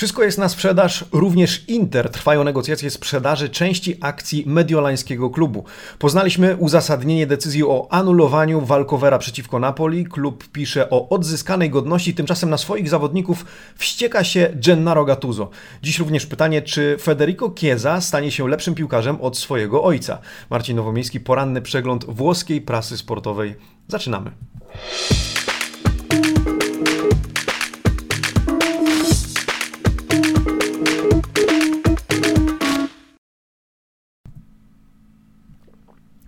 [0.00, 2.10] Wszystko jest na sprzedaż, również Inter.
[2.10, 5.64] Trwają negocjacje sprzedaży części akcji mediolańskiego klubu.
[5.98, 10.04] Poznaliśmy uzasadnienie decyzji o anulowaniu walkowera przeciwko Napoli.
[10.04, 13.44] Klub pisze o odzyskanej godności, tymczasem na swoich zawodników
[13.76, 15.50] wścieka się Gennaro Gattuso.
[15.82, 20.18] Dziś również pytanie, czy Federico Chiesa stanie się lepszym piłkarzem od swojego ojca.
[20.50, 23.54] Marcin Nowomiejski, poranny przegląd włoskiej prasy sportowej.
[23.88, 24.30] Zaczynamy.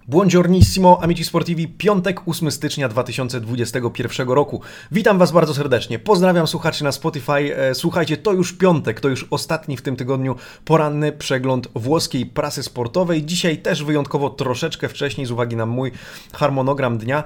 [0.08, 4.60] Buongiornissimo, amici sportivi, piątek 8 stycznia 2021 roku.
[4.92, 5.98] Witam Was bardzo serdecznie.
[5.98, 7.56] Pozdrawiam słuchaczy na Spotify.
[7.56, 12.62] E, słuchajcie, to już piątek, to już ostatni w tym tygodniu poranny przegląd włoskiej prasy
[12.62, 13.24] sportowej.
[13.24, 15.92] Dzisiaj też wyjątkowo troszeczkę wcześniej z uwagi na mój
[16.32, 17.24] harmonogram dnia.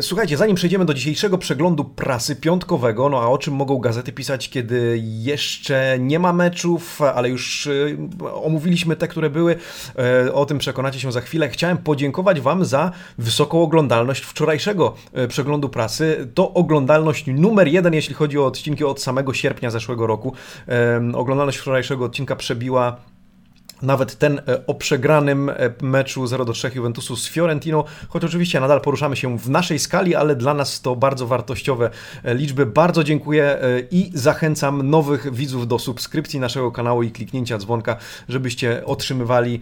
[0.00, 4.50] Słuchajcie, zanim przejdziemy do dzisiejszego przeglądu prasy piątkowego, no a o czym mogą gazety pisać,
[4.50, 7.70] kiedy jeszcze nie ma meczów, ale już e,
[8.34, 9.56] omówiliśmy te, które były,
[10.26, 11.48] e, o tym przekonacie się za chwilę.
[11.48, 16.28] Chciałem podziękować Wam za wysoką oglądalność wczorajszego e, przeglądu prasy.
[16.34, 20.32] To oglądalność numer jeden, jeśli chodzi o odcinki od samego sierpnia zeszłego roku.
[21.14, 22.96] Oglądalność wczorajszego odcinka przebiła
[23.82, 29.16] nawet ten e, o przegranym e, meczu 0-3 Juventusu z Fiorentino, choć oczywiście nadal poruszamy
[29.16, 31.90] się w naszej skali, ale dla nas to bardzo wartościowe
[32.24, 32.66] e, liczby.
[32.66, 33.58] Bardzo dziękuję
[33.90, 37.96] i zachęcam nowych widzów do subskrypcji naszego kanału i kliknięcia dzwonka,
[38.28, 39.60] żebyście otrzymywali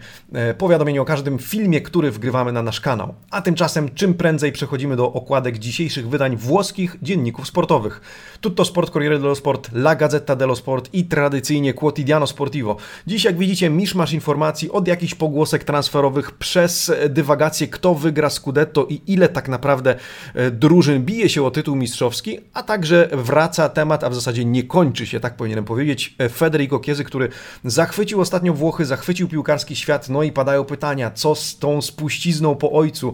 [0.57, 3.13] powiadomienie o każdym filmie, który wgrywamy na nasz kanał.
[3.31, 8.01] A tymczasem czym prędzej przechodzimy do okładek dzisiejszych wydań włoskich dzienników sportowych.
[8.41, 12.77] Tutto Sport, Corriere dello Sport, La Gazzetta dello Sport i tradycyjnie Quotidiano Sportivo.
[13.07, 13.69] Dziś jak widzicie
[14.03, 19.95] miszmasz informacji od jakichś pogłosek transferowych przez dywagację, kto wygra Scudetto i ile tak naprawdę
[20.35, 24.63] e, drużyn bije się o tytuł mistrzowski, a także wraca temat, a w zasadzie nie
[24.63, 27.29] kończy się, tak powinienem powiedzieć, e, Federico Chiesa, który
[27.65, 32.71] zachwycił ostatnio Włochy, zachwycił piłkarski świat, no i padają pytania, co z tą spuścizną po
[32.71, 33.13] ojcu,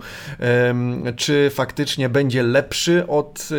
[1.16, 3.50] czy faktycznie będzie lepszy od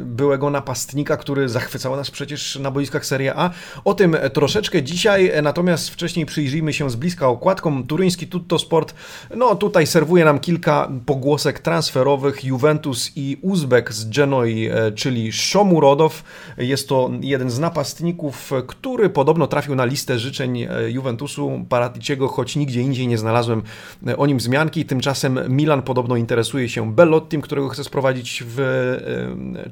[0.00, 3.50] byłego napastnika, który zachwycał nas przecież na boiskach Serie A.
[3.84, 7.86] O tym troszeczkę dzisiaj, natomiast wcześniej przyjrzyjmy przyjrzyjmy się z bliska okładką.
[7.86, 8.94] Turyński Tutto Sport,
[9.36, 12.44] no tutaj serwuje nam kilka pogłosek transferowych.
[12.44, 16.24] Juventus i Uzbek z Genoi, e, czyli Szomurodow.
[16.58, 22.56] Jest to jeden z napastników, który podobno trafił na listę życzeń e, Juventusu Paraticiego, choć
[22.56, 23.62] nigdzie indziej nie znalazłem
[24.06, 24.84] e, o nim wzmianki.
[24.84, 28.60] Tymczasem Milan podobno interesuje się Bellottim, którego chce sprowadzić w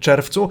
[0.00, 0.48] czerwcu.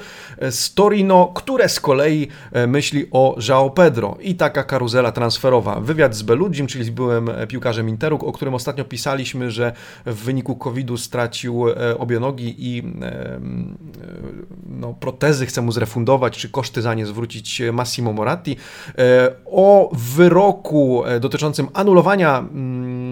[0.52, 2.28] Z Torino, które z kolei
[2.68, 4.18] myśli o João Pedro.
[4.22, 5.80] I taka karuzela transferowa.
[5.80, 9.74] Wywiad z Beludzim, czyli byłem piłkarzem Interu, o którym ostatnio pisaliśmy, że
[10.06, 13.40] w wyniku COVID-u stracił e, obie nogi i e,
[14.70, 18.58] no, protezy chce mu zrefundować, czy koszty za nie zwrócić Massimo Moratti.
[18.98, 23.07] E, o wyroku dotyczącym anulowania mm,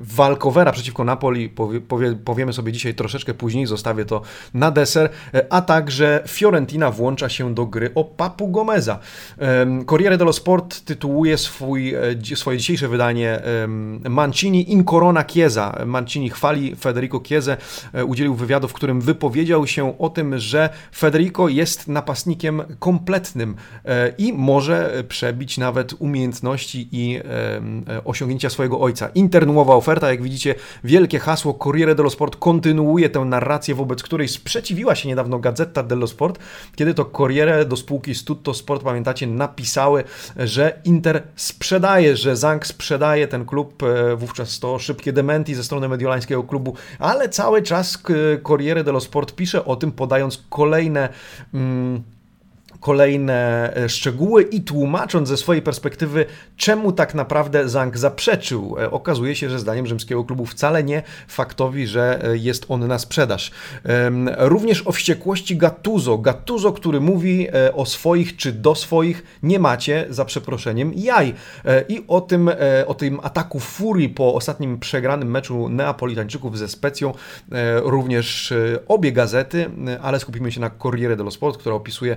[0.00, 4.22] walkowera przeciwko Napoli powie, powie, powiemy sobie dzisiaj troszeczkę później, zostawię to
[4.54, 5.10] na deser,
[5.50, 8.98] a także Fiorentina włącza się do gry o Papu Gomeza.
[9.86, 13.42] Corriere dello Sport tytułuje swój, e, swoje dzisiejsze wydanie
[14.08, 15.78] Mancini in Corona Chiesa.
[15.86, 17.56] Mancini chwali Federico Chiesa,
[17.92, 23.54] e, udzielił wywiadu, w którym wypowiedział się o tym, że Federico jest napastnikiem kompletnym
[23.84, 27.20] e, i może przebić nawet umiejętności i
[28.04, 29.08] osiągnięcia swojego ojca.
[29.14, 30.10] Inter nowa oferta.
[30.10, 30.54] Jak widzicie,
[30.84, 36.06] wielkie hasło Corriere dello Sport kontynuuje tę narrację, wobec której sprzeciwiła się niedawno Gazeta dello
[36.06, 36.38] Sport,
[36.76, 40.04] kiedy to Corriere do spółki Stutto Sport, pamiętacie, napisały,
[40.36, 43.82] że Inter sprzedaje, że Zank sprzedaje ten klub.
[43.82, 48.02] E, wówczas to szybkie dementi ze strony mediolańskiego klubu, ale cały czas
[48.42, 51.08] Corriere dello Sport pisze o tym, podając kolejne.
[51.54, 52.02] Mm,
[52.80, 58.76] kolejne e, szczegóły i tłumacząc ze swojej perspektywy, czemu tak naprawdę Zang zaprzeczył.
[58.80, 62.98] E, okazuje się, że zdaniem rzymskiego klubu wcale nie faktowi, że e, jest on na
[62.98, 63.50] sprzedaż.
[64.38, 66.18] Również o wściekłości Gattuso.
[66.18, 71.34] Gattuso, który mówi o swoich czy do swoich nie macie, za przeproszeniem, jaj.
[71.88, 72.50] I o tym,
[72.86, 77.12] o tym ataku furii po ostatnim przegranym meczu Neapolitańczyków ze Specją
[77.82, 78.54] również
[78.88, 79.70] obie gazety,
[80.02, 82.16] ale skupimy się na Corriere dello Sport, która opisuje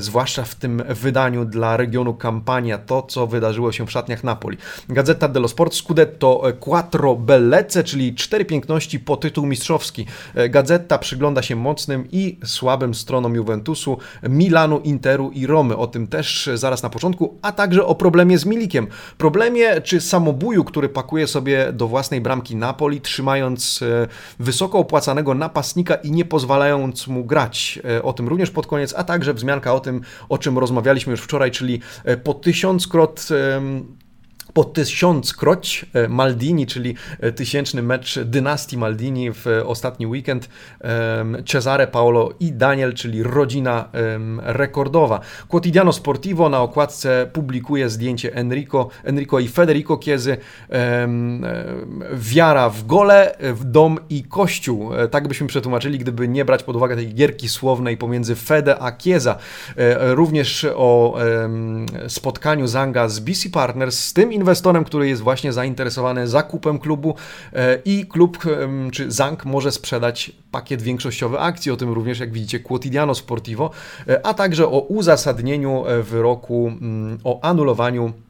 [0.00, 4.58] zwłaszcza w tym wydaniu dla regionu Campania, to co wydarzyło się w szatniach Napoli.
[4.88, 10.06] Gazeta dello Sport Scudetto Quattro Bellezze, czyli cztery piękności po tytuł mistrzowski.
[10.50, 13.98] Gazeta przygląda się mocnym i słabym stronom Juventusu,
[14.28, 15.76] Milanu, Interu i Romy.
[15.76, 18.86] O tym też zaraz na początku, a także o problemie z Milikiem.
[19.18, 24.08] Problemie czy samobuju, który pakuje sobie do własnej bramki Napoli, trzymając e,
[24.38, 27.78] wysoko opłacanego napastnika i nie pozwalając mu grać.
[27.96, 31.10] E, o tym również pod koniec, a także wzmianka o tym, tym, o czym rozmawialiśmy
[31.10, 31.80] już wczoraj, czyli
[32.24, 33.28] po tysiąckrot
[34.54, 40.48] po tysiąckroć e, Maldini, czyli e, tysięczny mecz dynastii Maldini w ostatni weekend.
[41.46, 43.88] Cesare Paolo i Daniel, czyli rodzina
[44.38, 45.20] rekordowa.
[45.48, 50.36] Quotidiano Sportivo na okładce publikuje zdjęcie Enrico, Enrico i Federico Chiesy.
[52.12, 54.94] Wiara w gole, w dom i kościół.
[54.94, 58.92] E, tak byśmy przetłumaczyli, gdyby nie brać pod uwagę tej gierki słownej pomiędzy Fede a
[58.98, 59.36] Chiesa.
[60.00, 61.18] Również o
[62.08, 67.14] spotkaniu Zanga z BC Partners, z tym inwestorem, który jest właśnie zainteresowany zakupem klubu
[67.52, 68.38] e, i klub
[68.92, 73.70] czy Zank może sprzedać pakiet większościowy akcji, o tym również jak widzicie Quotidiano Sportivo,
[74.08, 76.72] e, a także o uzasadnieniu e, wyroku,
[77.24, 78.12] o anulowaniu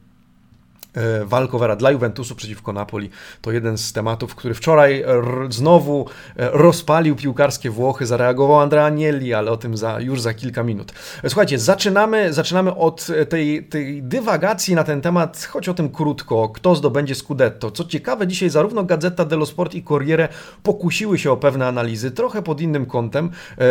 [1.25, 3.09] walkowera dla Juventusu przeciwko Napoli
[3.41, 5.03] to jeden z tematów, który wczoraj
[5.49, 6.05] znowu
[6.35, 8.05] e, rozpalił piłkarskie Włochy.
[8.05, 10.93] Zareagował Andrea Agnelli, ale o tym za, już za kilka minut.
[11.23, 16.49] E, słuchajcie, zaczynamy, zaczynamy od tej, tej dywagacji na ten temat, choć o tym krótko,
[16.49, 17.71] kto zdobędzie Scudetto.
[17.71, 20.27] Co ciekawe, dzisiaj zarówno Gazeta dello Sport i Corriere
[20.63, 23.29] pokusiły się o pewne analizy, trochę pod innym kątem.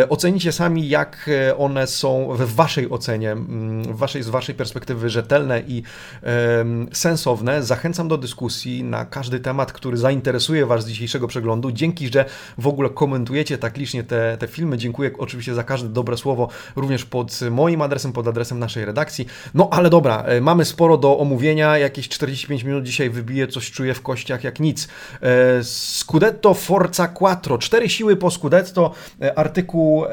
[0.09, 3.35] Ocenicie sami, jak one są w waszej ocenie,
[3.89, 5.83] w waszej, z waszej perspektywy rzetelne i
[6.93, 7.63] sensowne sensowne.
[7.63, 11.71] Zachęcam do dyskusji na każdy temat, który zainteresuje Was z dzisiejszego przeglądu.
[11.71, 12.25] Dzięki, że
[12.57, 14.77] w ogóle komentujecie tak licznie te, te filmy.
[14.77, 19.27] Dziękuję oczywiście za każde dobre słowo, również pod moim adresem, pod adresem naszej redakcji.
[19.53, 21.77] No ale dobra, e, mamy sporo do omówienia.
[21.77, 24.87] Jakieś 45 minut dzisiaj wybiję, coś czuję w kościach jak nic.
[25.21, 27.57] E, Scudetto Forza 4.
[27.59, 28.91] Cztery siły po Scudetto.
[29.21, 30.05] E, artykuł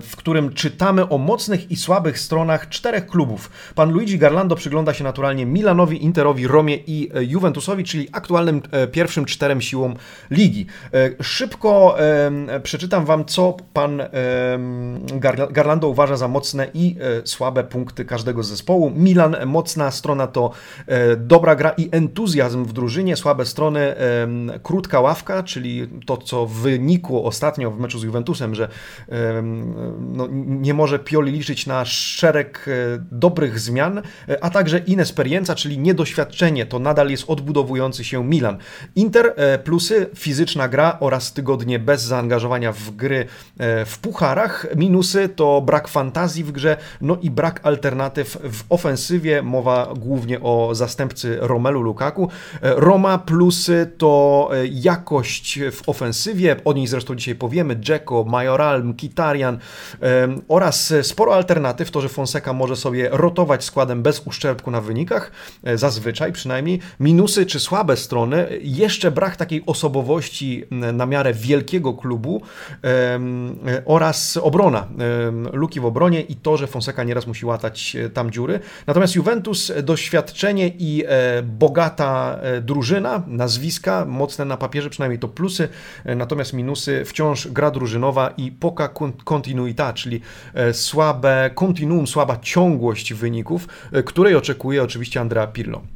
[0.00, 3.50] w którym czytamy o mocnych i słabych stronach czterech klubów.
[3.74, 8.86] Pan Luigi Garlando przygląda się naturalnie Milanowi, Interowi, Romie i e, Juventusowi, czyli aktualnym e,
[8.86, 9.94] pierwszym czterem siłom
[10.30, 10.66] ligi.
[11.22, 11.96] Szybko
[12.62, 14.02] przeczytam Wam, co pan
[15.50, 18.90] Garlando uważa za mocne i słabe punkty każdego zespołu.
[18.90, 20.50] Milan, mocna strona to
[21.16, 23.94] dobra gra i entuzjazm w drużynie, słabe strony
[24.62, 28.68] krótka ławka, czyli to, co wynikło ostatnio w meczu z Juventusem, że
[30.00, 32.72] no, nie może Pioli liczyć na szereg e,
[33.10, 38.56] dobrych zmian, e, a także inesperienza, czyli niedoświadczenie, to nadal jest odbudowujący się Milan.
[38.96, 43.26] Inter e, plusy, fizyczna gra oraz tygodnie bez zaangażowania w gry
[43.86, 44.66] w pucharach.
[44.76, 49.42] Minusy to brak fantazji w grze, no i brak alternatyw w ofensywie.
[49.42, 52.30] Mowa głównie o zastępcy Romelu Lukaku.
[52.62, 57.76] Roma plusy to jakość w ofensywie, o niej zresztą dzisiaj powiemy.
[57.76, 58.84] Dzeko, Majoral,
[60.48, 65.30] Oraz sporo alternatyw, to, że Fonseca może sobie rotować składem bez uszczerbku na wynikach,
[65.64, 66.80] e, zazwyczaj przynajmniej.
[67.00, 72.42] Minusy czy słabe strony, jeszcze brak takiej osobowości na miarę wielkiego klubu
[72.84, 73.20] e,
[73.84, 74.88] oraz obrona,
[75.52, 78.60] luki w obronie i to, że Fonseca nieraz musi łatać e, tam dziury.
[78.86, 81.04] Natomiast Juventus doświadczenie i
[81.42, 85.68] bogata drużyna, nazwiska, mocne na papierze, przynajmniej to plusy,
[86.04, 88.88] natomiast minusy wciąż gra drużynowa i poka
[89.26, 90.20] continuità, czyli
[90.54, 95.95] e, słabe continuum, słaba ciągłość wyników, e, której oczekuje oczywiście Andrea Pirlo.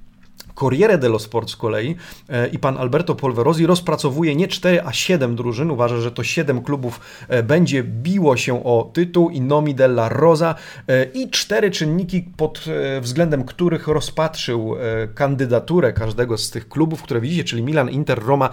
[0.60, 1.96] Corriere dello Sport z kolei
[2.28, 5.70] e, i pan Alberto Polverosi rozpracowuje nie 4, a 7 drużyn.
[5.70, 10.54] Uważa, że to 7 klubów e, będzie biło się o tytuł i nomi della Rosa
[10.88, 12.64] e, i cztery czynniki, pod
[13.00, 14.74] względem których rozpatrzył
[15.14, 18.50] kandydaturę każdego z tych klubów, które widzicie, czyli Milan, Inter, Roma,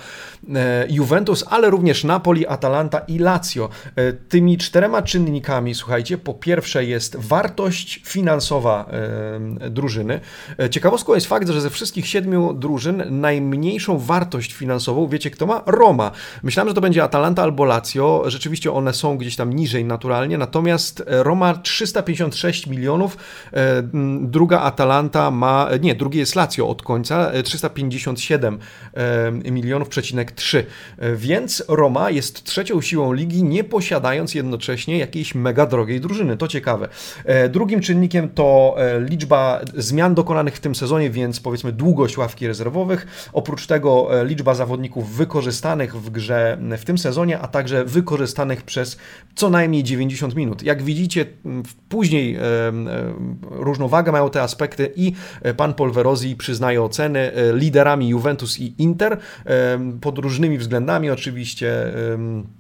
[0.90, 3.70] Juventus, ale również Napoli, Atalanta i Lazio.
[4.30, 8.90] Tymi czterema czynnikami, słuchajcie, po pierwsze jest wartość finansowa
[9.70, 10.20] drużyny.
[10.70, 15.64] Ciekawostką jest fakt, że ze wszystkich wszystkich siedmiu drużyn najmniejszą wartość finansową, wiecie kto ma?
[15.66, 16.12] Roma.
[16.44, 18.24] Myślałem, że to będzie Atalanta albo Lazio.
[18.28, 23.18] Rzeczywiście one są gdzieś tam niżej naturalnie, natomiast Roma 356 milionów,
[23.54, 23.84] e,
[24.22, 28.60] druga Atalanta ma, nie, drugie jest Lazio od końca, 357
[28.94, 30.66] e, milionów przecinek 3.
[30.98, 36.38] E, więc Roma jest trzecią siłą ligi, nie posiadając jednocześnie jakiejś mega drogiej drużyny.
[36.38, 36.90] To ciekawe.
[37.50, 43.30] Drugim czynnikiem to liczba zmian dokonanych w tym sezonie, więc powiedzmy długość ławki rezerwowych.
[43.34, 48.98] Oprócz tego e, liczba zawodników wykorzystanych w grze w tym sezonie, a także wykorzystanych przez
[49.36, 50.64] co najmniej 90 minut.
[50.64, 51.26] Jak widzicie,
[51.90, 52.72] później e, e,
[53.50, 55.14] różną wagę mają te aspekty i
[55.58, 59.18] pan Polverosi przyznaje oceny liderami Juventus i Inter
[60.02, 62.57] pod różnymi względami oczywiście E,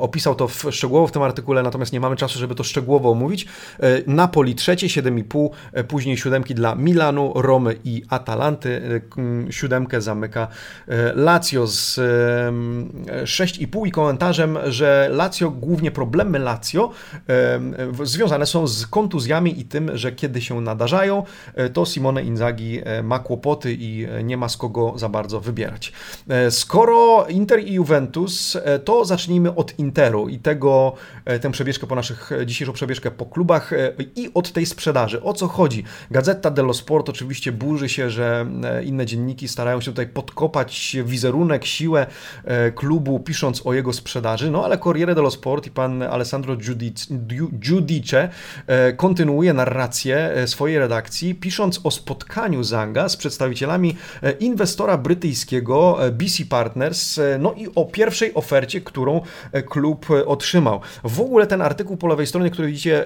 [0.00, 3.46] opisał to w, szczegółowo w tym artykule, natomiast nie mamy czasu, żeby to szczegółowo omówić.
[3.80, 9.00] E, Napoli trzecie, 7,5, e, później siódemki dla Milanu, Romy i Atalanty.
[9.50, 10.48] Siódemkę zamyka
[11.14, 12.00] Lazio z
[13.24, 16.90] 6,5 i komentarzem, że Lazio, głównie problemy Lazio
[18.02, 21.22] związane są z kontuzjami i tym, że kiedy się nadarzają,
[21.72, 25.92] to Simone Inzaghi ma kłopoty i nie ma z kogo za bardzo wybierać.
[26.50, 30.92] Skoro Inter i Juventus, to zacznijmy od Interu i tego,
[31.24, 35.22] e, tę przebieżkę po naszych, e, dzisiejszą przebieżkę po klubach e, i od tej sprzedaży.
[35.22, 35.84] O co chodzi?
[36.10, 38.46] Gazeta dello Sport oczywiście burzy się, że
[38.84, 42.06] inne dzienniki starają się tutaj podkopać wizerunek, siłę
[42.74, 46.56] klubu, pisząc o jego sprzedaży, no ale Corriere dello Sport i pan Alessandro
[47.58, 48.28] Giudice
[48.96, 53.96] kontynuuje narrację swojej redakcji, pisząc o spotkaniu Zanga z przedstawicielami
[54.40, 59.20] inwestora brytyjskiego BC Partners, no i o pierwszej ofercie, którą
[59.68, 60.80] klub otrzymał.
[61.04, 63.04] W ogóle ten artykuł po lewej stronie, który widzicie,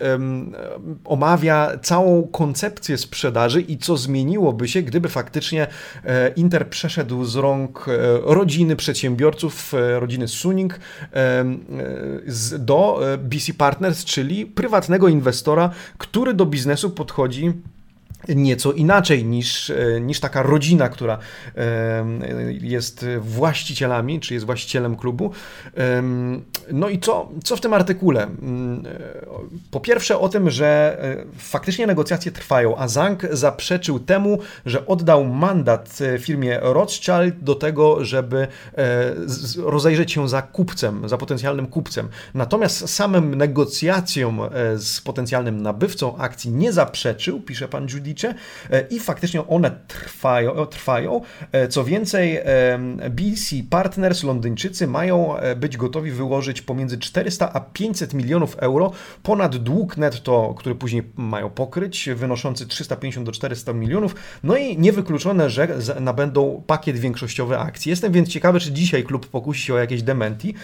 [1.05, 5.67] omawia całą koncepcję sprzedaży i co zmieniłoby się, gdyby faktycznie
[6.05, 7.93] e, Inter przeszedł z rąk e,
[8.35, 10.81] rodziny przedsiębiorców, e, rodziny Suning
[12.59, 17.53] do BC Partners, czyli prywatnego inwestora, który do biznesu podchodzi
[18.37, 21.19] nieco inaczej niż, e, niż taka rodzina, która
[22.61, 25.31] jest właścicielami, czy jest właścicielem klubu.
[26.73, 28.23] No i co, co w tym artykule?
[28.23, 28.91] Mm, e,
[29.71, 35.25] po pierwsze o tym, że e, faktycznie negocjacje trwają, a Zank zaprzeczył temu, że oddał
[35.25, 38.47] mandat firmie Rothschild do tego, żeby
[39.57, 42.09] rozejrzeć się za kupcem, za potencjalnym kupcem.
[42.35, 44.41] Natomiast samym negocjacjom
[44.77, 48.35] z potencjalnym nabywcą akcji nie zaprzeczył, pisze pan Judy E,
[48.91, 51.21] i faktycznie one trwają, trwają.
[51.53, 52.39] E, co więcej,
[53.11, 59.57] BC Partners, Londyńczycy mają e, być gotowi wyłożyć pomiędzy 400 a 500 milionów euro ponad
[59.57, 64.15] dług netto, który później mają pokryć, wynoszący 350 do 400 milionów.
[64.43, 65.69] No i niewykluczone, że
[66.01, 67.91] nabędą pakiet większościowy akcji.
[67.91, 70.55] Jestem więc ciekawy, czy dzisiaj klub pokusi się o jakieś dementi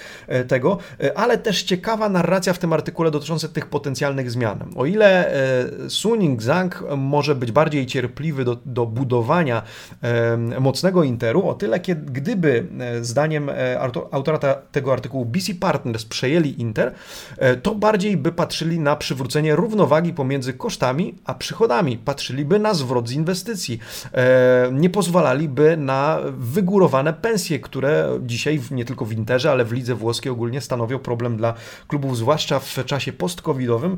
[0.49, 0.79] tego,
[1.15, 4.59] ale też ciekawa narracja w tym artykule dotycząca tych potencjalnych zmian.
[4.77, 5.35] O ile
[5.89, 9.63] Suning Zhang może być być bardziej cierpliwy do, do budowania
[10.61, 14.39] mocnego Interu, o tyle, kiedy, gdyby e, zdaniem e, autora
[14.73, 16.95] tego artykułu BC Partners przejęli Inter,
[17.39, 21.99] e, to bardziej by patrzyli na przywrócenie równowagi pomiędzy kosztami a przychodami.
[21.99, 23.79] Patrzyliby na zwrot z inwestycji.
[24.73, 30.33] Nie pozwalaliby na wygórowane pensje, które dzisiaj nie tylko w Interze, ale w lidze włoskiej
[30.33, 31.55] ogólnie stanowią problem dla
[31.89, 33.97] klubów, zwłaszcza w czasie post-covidowym.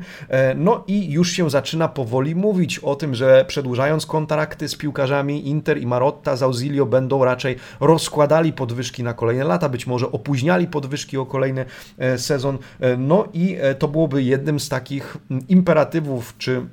[0.55, 5.81] No i już się zaczyna powoli mówić o tym, że przedłużając kontrakty z piłkarzami Inter
[5.81, 11.17] i Marotta z Ausilio będą raczej rozkładali podwyżki na kolejne lata, być może opóźniali podwyżki
[11.17, 11.65] o kolejny
[11.97, 12.57] e, sezon.
[12.79, 15.17] E, no i e, to byłoby jednym z takich
[15.49, 16.65] imperatywów czy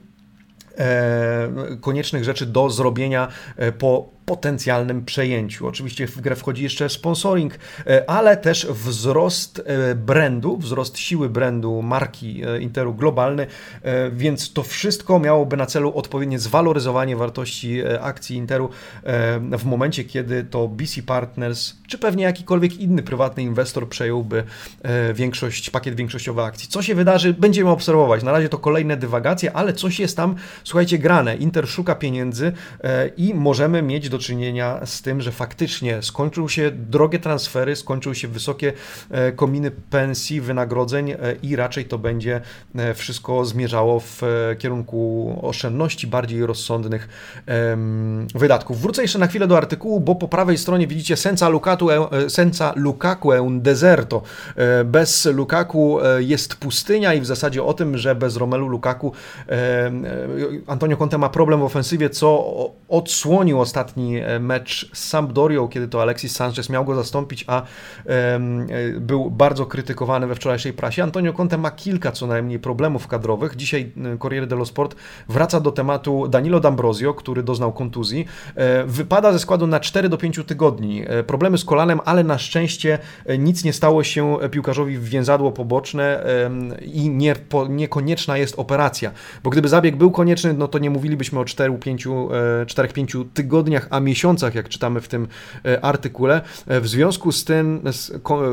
[1.81, 3.29] koniecznych rzeczy do zrobienia
[3.79, 5.66] po potencjalnym przejęciu.
[5.66, 7.54] Oczywiście w grę wchodzi jeszcze sponsoring,
[7.87, 13.47] e, ale też wzrost e, brandu, wzrost siły brandu marki e, Interu globalny,
[14.12, 18.69] więc to wszystko miałoby na celu odpowiednie zwaloryzowanie wartości akcji Interu
[19.59, 24.45] w momencie, kiedy to BC Partners, czy pewnie jakikolwiek inny prywatny inwestor przejąłby
[25.14, 26.69] większość, pakiet większościowy akcji.
[26.69, 28.23] Co się wydarzy, będziemy obserwować.
[28.23, 31.37] Na razie to kolejne dywagacje, ale coś jest tam, słuchajcie, grane.
[31.37, 32.52] Inter szuka pieniędzy
[33.16, 38.28] i możemy mieć do czynienia z tym, że faktycznie skończyły się drogie transfery, skończyły się
[38.28, 38.73] wysokie
[39.11, 42.40] e, kominy pensji, wynagrodzeń e, i raczej to będzie
[42.75, 44.23] e, wszystko zmierzało w
[44.59, 47.09] kierunku oszczędności, bardziej rozsądnych
[48.35, 48.80] wydatków.
[48.80, 51.88] Wrócę jeszcze na chwilę do artykułu, bo po prawej stronie widzicie senza Lukaku,
[52.28, 54.23] senza Lukaku è un deserto.
[54.85, 59.12] Bez Lukaku jest pustynia i w zasadzie o tym, że bez Romelu Lukaku
[60.66, 62.44] Antonio Conte ma problem w ofensywie, co
[62.88, 67.63] odsłonił ostatni E, mecz z Sampdorią, kiedy to Alexis Sanchez miał go zastąpić, a
[68.07, 68.41] e,
[69.01, 71.03] był bardzo krytykowany we wczorajszej prasie.
[71.03, 73.57] Antonio Conte ma kilka co najmniej problemów kadrowych.
[73.57, 74.97] Dzisiaj e, Corriere dello Sport
[75.29, 78.27] wraca do tematu Danilo D'Ambrosio, który doznał kontuzji.
[78.87, 81.05] Wypada ze składu na 4 do 5 tygodni.
[81.27, 82.99] Problemy z kolanem, ale na szczęście
[83.39, 86.25] nic nie stało się piłkarzowi w więzadło poboczne
[86.81, 89.11] i nie, po, niekonieczna jest operacja.
[89.45, 94.69] Bo gdyby zabieg był konieczny, no to nie mówilibyśmy o 4-5 tygodniach, a miesiącach, jak
[94.69, 95.29] czytamy w tym
[95.65, 96.43] e, artykule.
[96.67, 97.81] E, w związku z tym,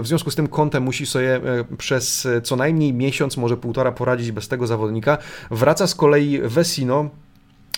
[0.02, 1.42] w związku z tym kątem musi sobie e,
[1.78, 5.18] przez co najmniej miesiąc, może półtora poradzić bez tego zawodnika.
[5.52, 7.10] Wraca z kolei Vesino,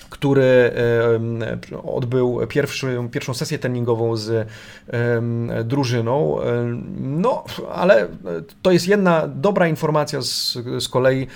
[0.09, 0.71] który
[1.83, 4.47] odbył pierwszy, pierwszą sesję treningową z
[5.63, 6.37] drużyną.
[6.99, 7.43] No,
[7.73, 8.07] ale
[8.61, 11.27] to jest jedna dobra informacja z, z kolei.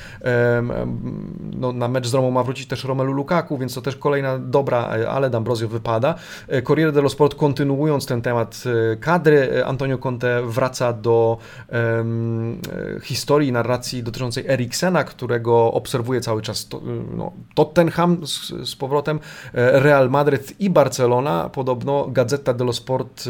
[1.57, 4.77] No, na mecz z Romą ma wrócić też Romelu Lukaku, więc to też kolejna dobra,
[5.09, 6.15] ale D'Ambrosio wypada.
[6.63, 11.38] Corriere dello Sport kontynuując ten temat e, kadry, Antonio Conte wraca do
[11.71, 12.62] um,
[13.03, 16.81] historii, narracji dotyczącej Eriksena, którego obserwuje cały czas to,
[17.17, 19.19] no, Tottenham z, z powrotem,
[19.53, 21.49] e, Real Madryt i Barcelona.
[21.49, 23.23] Podobno Gazeta dello Sport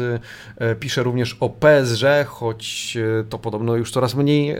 [0.58, 4.56] e, pisze również o PSG, choć e, to podobno już coraz mniej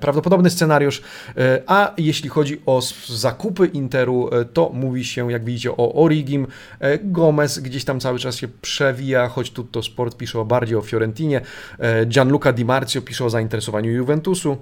[0.00, 1.02] prawdopodobny scenariusz.
[1.66, 6.46] A jeśli chodzi o zakupy Interu, to mówi się, jak widzicie, o Origim.
[7.04, 11.40] Gomez gdzieś tam cały czas się przewija, choć tu to Sport pisze bardziej o Fiorentinie.
[12.06, 14.56] Gianluca Di Marzio pisze o zainteresowaniu Juventusu.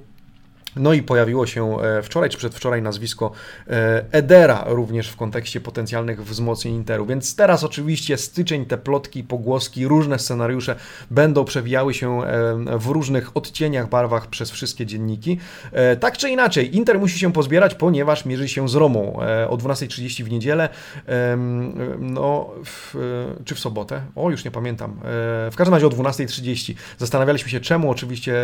[0.79, 3.33] No i pojawiło się e, wczoraj czy przedwczoraj nazwisko
[3.69, 7.07] e, Edera również w kontekście potencjalnych wzmocnień Interu.
[7.07, 10.77] Więc teraz oczywiście styczeń, te plotki, pogłoski, różne scenariusze
[11.11, 15.39] będą przewijały się e, w różnych odcieniach, barwach przez wszystkie dzienniki.
[16.01, 19.17] Tak czy inaczej, Inter musi się pozbierać, ponieważ mierzy się z Romą
[19.49, 20.69] o 12.30 w niedzielę,
[21.99, 22.95] no, w,
[23.45, 25.01] czy w sobotę, o już nie pamiętam.
[25.51, 26.75] W każdym razie o 12.30.
[26.99, 28.35] Zastanawialiśmy się czemu, oczywiście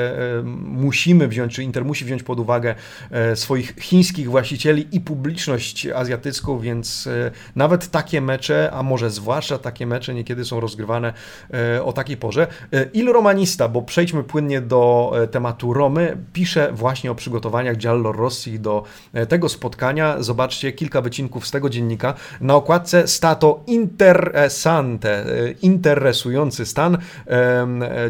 [0.64, 2.74] musimy wziąć, czy Inter musi wziąć pod uwagę
[3.10, 9.58] e, swoich chińskich właścicieli i publiczność azjatycką, więc e, nawet takie mecze, a może zwłaszcza
[9.58, 11.12] takie mecze niekiedy są rozgrywane
[11.54, 12.46] e, o takiej porze.
[12.92, 18.82] Il Romanista, bo przejdźmy płynnie do tematu Romy, pisze właśnie o przygotowaniach Giallo Rossi do
[19.28, 20.22] tego spotkania.
[20.22, 22.14] Zobaczcie kilka wycinków z tego dziennika.
[22.40, 25.24] Na okładce stato interessante,
[25.62, 26.98] interesujący stan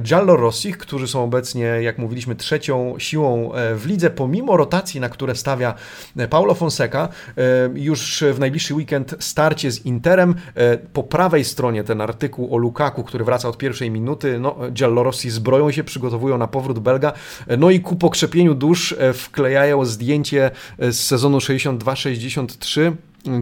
[0.00, 5.08] Giallo Rossi, którzy są obecnie, jak mówiliśmy, trzecią siłą w lidze lidze, pomimo rotacji, na
[5.08, 5.74] które stawia
[6.16, 7.40] e, Paulo Fonseca, e,
[7.74, 10.34] już w najbliższy weekend starcie z Interem.
[10.54, 14.38] E, po prawej stronie ten artykuł o Lukaku, który wraca od pierwszej minuty.
[14.38, 17.12] No, Giallorossi zbroją się, przygotowują na powrót Belga.
[17.58, 22.92] No i ku pokrzepieniu dusz wklejają zdjęcie z sezonu 62-63,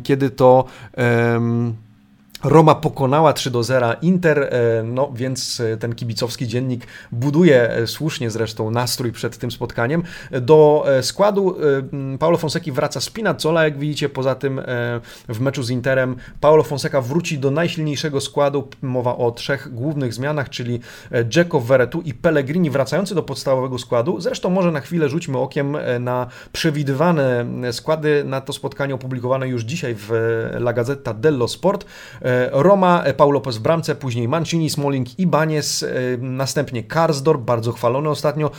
[0.03, 0.65] kiedy to.
[1.33, 1.77] Um,
[2.45, 7.87] Roma pokonała 3 do 0 Inter, e, no więc e, ten kibicowski dziennik buduje e,
[7.87, 10.03] słusznie zresztą nastrój przed tym spotkaniem.
[10.31, 11.57] Do składu
[12.19, 14.61] Paulo Fonseki wraca Spinazzola, jak widzicie, poza tym
[15.29, 20.51] w meczu z Interem Paulo Fonseca wróci do najsilniejszego składu, mowa o trzech głównych zmianach,
[20.51, 20.81] czyli
[21.25, 24.21] Dzeko, Veretu i Pellegrini wracający do podstawowego składu.
[24.21, 29.95] Zresztą może na chwilę rzućmy okiem na przewidywane składy na to spotkanie opublikowane już dzisiaj
[29.99, 30.11] w
[30.55, 31.87] La Gazzetta dello Sport.
[32.33, 37.43] E, Roma, e, Paul Lopez w bramce, później Mancini, Smalling i Banies, e, następnie Karsdorp,
[37.43, 38.51] bardzo chwalony ostatnio,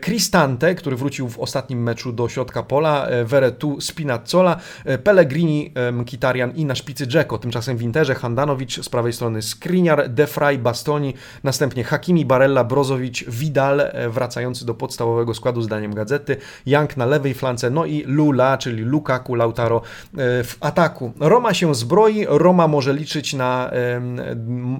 [0.00, 4.56] Cristante, który wrócił w ostatnim meczu do środka pola, Veretu, Spinazzola,
[5.04, 7.38] Pellegrini, Mkhitaryan i na szpicy Dzeko.
[7.38, 13.82] Tymczasem w Interze Handanovic, z prawej strony Skriniar, Defray, Bastoni, następnie Hakimi, Barella, Brozowicz, Vidal,
[14.08, 16.36] wracający do podstawowego składu zdaniem gazety,
[16.66, 19.82] Young na lewej flance, no i Lula, czyli Lukaku, Lautaro
[20.44, 21.12] w ataku.
[21.20, 23.70] Roma się zbroi, Roma może liczyć na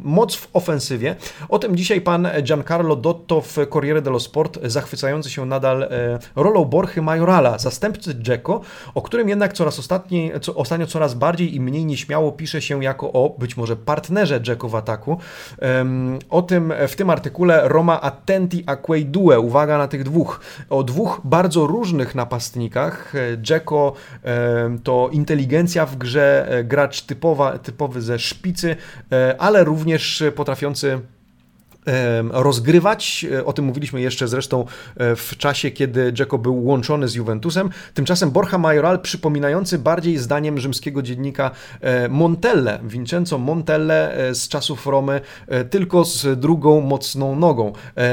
[0.02, 1.16] moc w ofensywie.
[1.48, 6.64] O tym dzisiaj pan Giancarlo Dotto w Corriere dello Sport, zachwycający się nadal e, rolą
[6.64, 8.60] Borchy Majorala, zastępcy Dzeko,
[8.94, 13.12] o którym jednak coraz ostatni, co, ostatnio coraz bardziej i mniej nieśmiało pisze się jako
[13.12, 15.18] o być może partnerze Dzeko w ataku.
[16.30, 20.82] O tym w tym artykule Roma attenti a quei due, uwaga na tych dwóch, o
[20.82, 23.12] dwóch bardzo różnych napastnikach.
[23.36, 23.92] Dzeko
[24.84, 28.76] to inteligencja w grze, e, gracz typowa, typowy ze szpicy,
[29.12, 31.00] e, ale również potrafiący
[32.30, 33.26] rozgrywać.
[33.32, 34.64] E, o tym mówiliśmy jeszcze zresztą
[34.96, 37.70] e, w czasie, kiedy Dzeko był łączony z Juventusem.
[37.94, 41.50] Tymczasem Borja Majoral, przypominający bardziej zdaniem rzymskiego dziennika
[42.08, 45.20] Montelle, Vincenzo Montelle z czasów Romy,
[45.70, 47.72] tylko z drugą mocną nogą.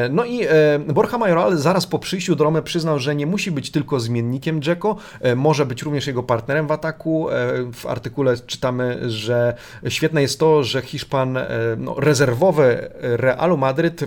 [0.10, 0.42] No i
[0.88, 4.96] Borja Majoral zaraz po przyjściu do Romy przyznał, że nie musi być tylko zmiennikiem Dzeko,
[5.36, 7.28] może być również jego partnerem w ataku.
[7.74, 9.54] W artykule czytamy, że
[9.88, 11.40] świetne jest to, że Hiszpan
[11.78, 14.02] no, rezerwowy Realu Madryt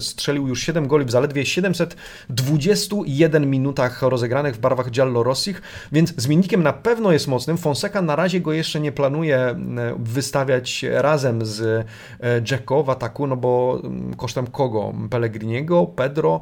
[0.00, 6.62] strzelił już 7 goli w zaledwie 721 minutach rozegranych w barwach Giallo Rossich, więc zmiennikiem
[6.62, 7.58] na pewno jest mocnym.
[7.58, 9.56] Fonseca na razie go jeszcze nie planuje e,
[9.98, 11.86] wystawiać razem z
[12.20, 14.92] e, Dzeko w ataku, no bo mm, kosztem kogo?
[15.10, 16.40] Pellegriniego, Pedro.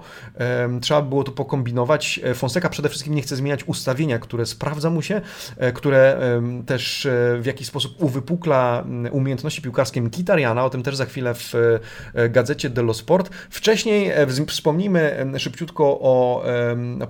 [0.81, 2.21] Trzeba było tu pokombinować.
[2.25, 5.21] E, Fonseca przede wszystkim nie chce zmieniać ustawienia, które sprawdza mu się,
[5.75, 6.21] które
[6.67, 7.09] też
[7.41, 11.55] w jakiś sposób uwypukla mm, umiejętności piłkarskie Mkhitarjana, o tym też za chwilę w
[12.39, 13.31] gazecie dello Sport.
[13.51, 14.13] Wcześniej
[14.47, 16.43] wspomnijmy szybciutko o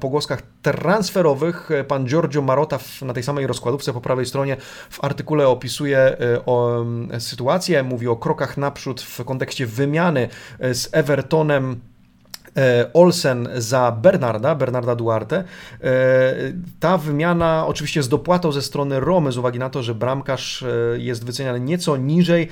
[0.00, 1.68] pogłoskach transferowych.
[1.88, 4.56] Pan Giorgio Marotta na tej samej rozkładówce po prawej stronie
[4.90, 6.84] w artykule opisuje o
[7.18, 10.28] sytuację, mówi o krokach naprzód w kontekście wymiany
[10.60, 11.97] z Evertonem E,
[12.92, 15.44] Olsen za Bernarda, Bernarda Duarte.
[15.80, 15.94] E,
[16.80, 20.66] ta wymiana oczywiście z dopłatą ze strony Romy, z uwagi na to, że bramkarz e,
[20.96, 22.48] jest wyceniany nieco niżej,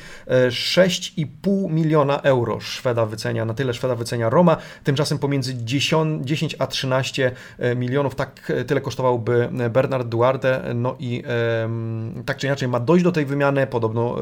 [0.49, 6.67] 6,5 miliona euro Szweda wycenia, na tyle Szweda wycenia Roma, tymczasem pomiędzy 10, 10 a
[6.67, 7.33] 13
[7.77, 11.23] milionów, tak tyle kosztowałby Bernard Duarte, no i
[12.27, 14.17] tak czy inaczej ma dojść do tej wymiany, podobno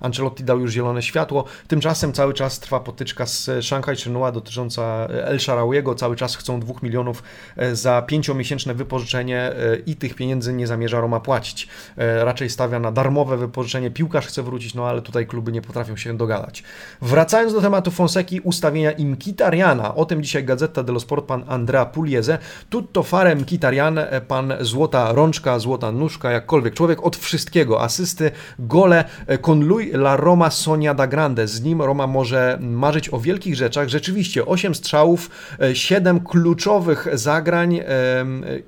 [0.00, 5.40] Ancelotti dał już zielone światło, tymczasem cały czas trwa potyczka z Shanghai Shenhua dotycząca El
[5.40, 7.22] Sharawiego cały czas chcą 2 milionów
[7.56, 11.68] e, za pięciomiesięczne wypożyczenie e, i tych pieniędzy nie zamierza Roma płacić.
[11.96, 13.90] E, raczej stawia na darmowe wypożyczenie.
[13.90, 16.62] Piłkarz chce wrócić, no ale tutaj kluby nie potrafią się dogadać.
[17.02, 19.94] Wracając do tematu Fonseki, ustawienia Imkitariana.
[19.94, 22.38] O tym dzisiaj Gazeta dello Sport, pan Andrea Pugliese.
[22.70, 26.74] Tutto fare Mkitarian, pan złota rączka, złota nóżka, jakkolwiek.
[26.74, 27.82] Człowiek od wszystkiego.
[27.82, 29.04] Asysty, gole,
[29.40, 31.48] con lui la Roma Sonia da Grande.
[31.48, 33.88] Z nim Roma może marzyć o wielkich rzeczach.
[33.88, 35.30] Rzeczywiście, 8 strzałów strzałów,
[35.74, 37.80] 7 e, kluczowych zagrań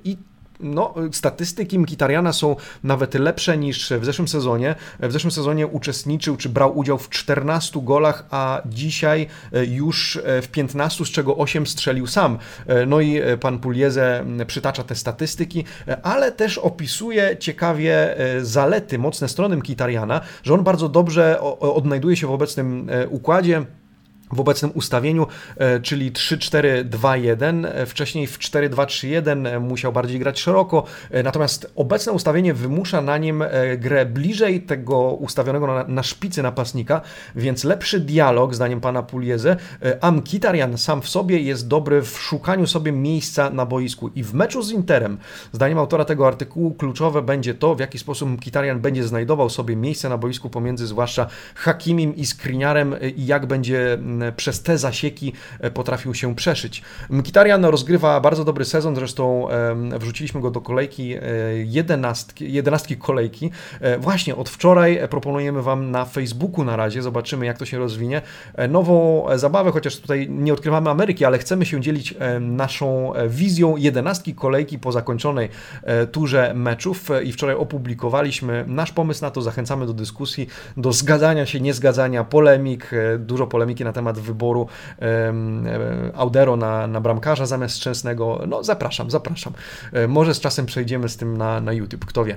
[0.03, 0.17] i
[0.59, 4.75] no, statystyki Mkitariana są nawet lepsze niż w zeszłym sezonie.
[4.99, 10.41] W zeszłym sezonie uczestniczył czy brał udział w 14 golach, a dzisiaj e, już e,
[10.41, 12.37] w 15, z czego 8 strzelił sam.
[12.87, 15.63] No i pan Pulieze przytacza te statystyki,
[16.03, 22.31] ale też opisuje ciekawie zalety, mocne strony Mkitariana, że on bardzo dobrze odnajduje się w
[22.31, 23.65] obecnym układzie
[24.31, 27.65] w obecnym ustawieniu, e, czyli 3-4-2-1.
[27.65, 30.83] E, wcześniej w 4-2-3-1 e, musiał bardziej grać szeroko,
[31.23, 33.43] natomiast obecne ustawienie wymusza na nim
[33.77, 37.01] grę bliżej tego ustawionego na, na szpicy napastnika,
[37.35, 39.55] więc lepszy dialog, zdaniem pana Pulieze,
[40.01, 44.09] a Mkhitaryan sam w sobie jest dobry w szukaniu sobie miejsca na boisku.
[44.15, 45.17] I w meczu z Interem,
[45.51, 50.09] zdaniem autora tego artykułu, kluczowe będzie to, w jaki sposób Mkhitaryan będzie znajdował sobie miejsce
[50.09, 53.97] na boisku pomiędzy zwłaszcza Hakimim i Skriniarem i jak będzie
[54.35, 56.81] przez te zasieki e, potrafił się przeszyć.
[57.09, 59.47] Mkitarian rozgrywa bardzo dobry sezon, zresztą
[59.99, 61.21] wrzuciliśmy go do kolejki e,
[61.65, 63.51] jedenastki, jedenastki kolejki.
[63.81, 68.21] E, właśnie od wczoraj proponujemy Wam na Facebooku na razie, zobaczymy jak to się rozwinie.
[68.69, 74.79] Nową zabawę, chociaż tutaj nie odkrywamy Ameryki, ale chcemy się dzielić naszą wizją jedenastki kolejki
[74.79, 75.49] po zakończonej
[76.11, 81.61] turze meczów i wczoraj opublikowaliśmy nasz pomysł na to, zachęcamy do dyskusji, do zgadzania się,
[81.61, 84.67] niezgadzania, polemik, dużo polemiki na temat temat wyboru
[86.15, 89.53] Audero na, na bramkarza zamiast Szczęsnego, no zapraszam, zapraszam.
[89.93, 92.35] E, może z czasem przejdziemy z tym na, na YouTube, kto wie.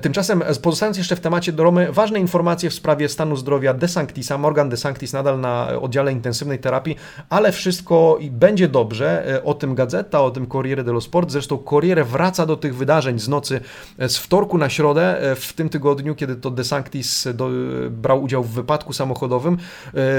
[0.00, 4.38] Tymczasem, pozostając jeszcze w temacie Romy, ważne informacje w sprawie stanu zdrowia De Sanctisa.
[4.38, 6.96] Morgan De Sanctis nadal na oddziale intensywnej terapii,
[7.30, 9.36] ale wszystko będzie dobrze.
[9.36, 11.30] E, o tym Gazeta, o tym Corriere dello Sport.
[11.30, 13.60] Zresztą Corriere wraca do tych wydarzeń z nocy
[13.98, 17.50] e, z wtorku na środę w tym tygodniu, kiedy to De Sanctis do,
[17.90, 19.56] brał udział w wypadku samochodowym.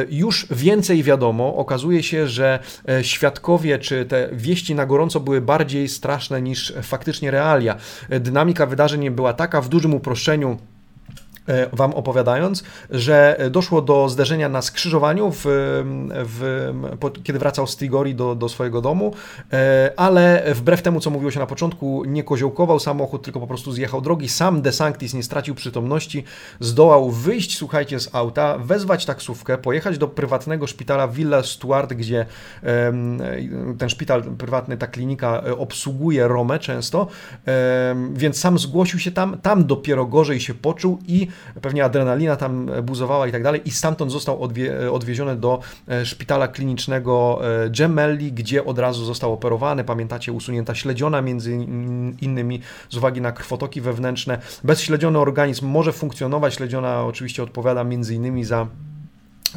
[0.09, 1.55] Już już więcej wiadomo.
[1.55, 7.31] Okazuje się, że e, świadkowie czy te wieści na gorąco były bardziej straszne niż faktycznie
[7.31, 7.75] realia.
[8.09, 10.57] E, dynamika wydarzeń była taka w dużym uproszczeniu
[11.73, 15.41] wam opowiadając, że doszło do zderzenia na skrzyżowaniu, w,
[16.13, 19.13] w, kiedy wracał z Trigori do, do swojego domu,
[19.53, 23.71] e, ale wbrew temu, co mówiło się na początku, nie koziołkował samochód, tylko po prostu
[23.71, 24.29] zjechał drogi.
[24.29, 26.23] Sam De Sanctis nie stracił przytomności,
[26.59, 32.25] zdołał wyjść, słuchajcie, z auta, wezwać taksówkę, pojechać do prywatnego szpitala Villa Stuart, gdzie
[33.77, 37.07] ten szpital prywatny, ta klinika e, obsługuje Romę często,
[38.13, 41.27] więc sam zgłosił się tam, tam dopiero gorzej się poczuł i
[41.61, 46.47] pewnie adrenalina tam buzowała i tak dalej i stamtąd został odwie, odwieziony do e, szpitala
[46.47, 49.83] klinicznego e, Gemelli, gdzie od razu został operowany.
[49.83, 51.53] Pamiętacie, usunięta śledziona między
[52.21, 54.37] innymi z uwagi na krwotoki wewnętrzne.
[54.63, 58.67] Bezśledziony organizm może funkcjonować, śledziona oczywiście odpowiada między innymi za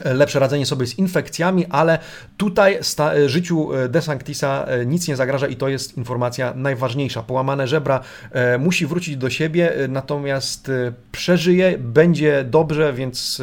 [0.04, 1.98] lepsze radzenie sobie z infekcjami, ale
[2.36, 2.78] tutaj
[3.26, 7.22] życiu e, De Sanctisa e, nic nie zagraża i to jest informacja najważniejsza.
[7.22, 8.00] Połamane żebra
[8.30, 10.70] e, musi wrócić do siebie, natomiast
[11.12, 13.42] przeżyje, będzie dobrze, więc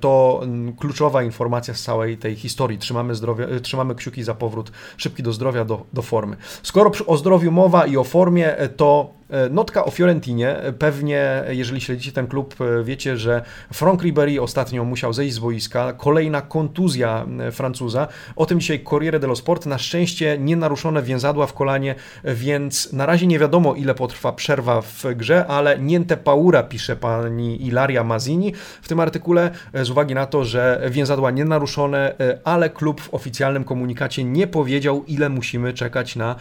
[0.00, 0.42] to
[0.78, 2.78] kluczowa informacja z całej tej historii.
[2.78, 6.36] Trzymamy, zdrowie, trzymamy kciuki za powrót szybki do zdrowia, do, do formy.
[6.62, 9.17] Skoro o zdrowiu mowa i o formie, to
[9.50, 10.56] Notka o Fiorentinie.
[10.78, 15.92] Pewnie, jeżeli śledzicie ten klub, wiecie, że Franck Ribéry ostatnio musiał zejść z boiska.
[15.92, 18.08] Kolejna kontuzja Francuza.
[18.36, 19.66] O tym dzisiaj Corriere dello Sport.
[19.66, 25.04] Na szczęście nienaruszone więzadła w kolanie, więc na razie nie wiadomo, ile potrwa przerwa w
[25.16, 30.44] grze, ale niente paura, pisze pani Ilaria Mazini w tym artykule, z uwagi na to,
[30.44, 32.14] że więzadła nienaruszone,
[32.44, 36.36] ale klub w oficjalnym komunikacie nie powiedział, ile musimy czekać na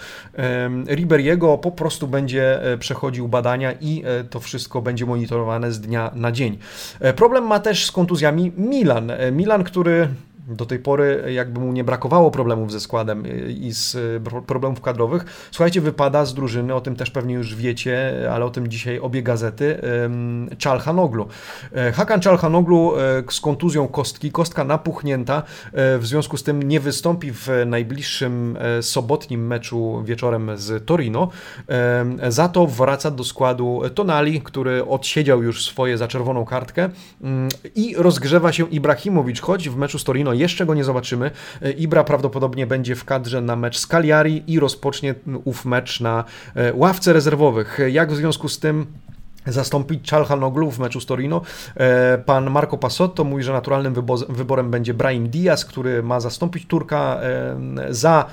[0.87, 1.57] Riberiego.
[1.57, 6.31] Po prostu będzie e, przechodził badania i e, to wszystko będzie monitorowane z dnia na
[6.31, 6.57] dzień.
[6.99, 9.11] E, problem ma też z kontuzjami Milan.
[9.31, 10.07] Milan, który
[10.47, 13.97] do tej pory jakby mu nie brakowało problemów ze składem i z
[14.45, 15.25] problemów kadrowych.
[15.51, 19.23] Słuchajcie, wypada z drużyny, o tym też pewnie już wiecie, ale o tym dzisiaj obie
[19.23, 19.81] gazety,
[20.57, 21.27] Czalhanoglu.
[21.75, 26.79] E, Hakan Czalhanoglu e, z kontuzją kostki, kostka napuchnięta, e, w związku z tym nie
[26.79, 31.29] wystąpi w najbliższym sobotnim meczu wieczorem z Torino.
[32.27, 36.89] Za to wraca do składu Tonali, który odsiedział już swoje za czerwoną kartkę
[37.21, 41.31] mm, i rozgrzewa się Ibrahimowicz, choć w meczu z Torino jeszcze go nie zobaczymy.
[41.61, 46.23] E, Ibra prawdopodobnie będzie w kadrze na mecz z Cagliari i rozpocznie ów mecz na
[46.55, 47.79] e, ławce rezerwowych.
[47.89, 48.85] Jak w związku z tym
[49.47, 51.41] zastąpić Czalhanoglu w meczu z Torino.
[51.75, 53.93] E, pan Marco Passotto mówi, że naturalnym
[54.29, 57.19] wyborem będzie Brahim Diaz, który ma zastąpić Turka
[57.89, 58.25] za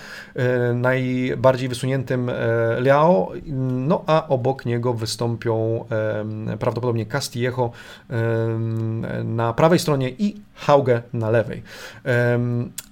[0.74, 2.30] najbardziej wysuniętym
[2.78, 3.32] Leao,
[3.86, 5.84] no a obok niego wystąpią
[6.58, 7.70] prawdopodobnie Castillejo
[9.24, 11.62] na prawej stronie i Hauge na lewej.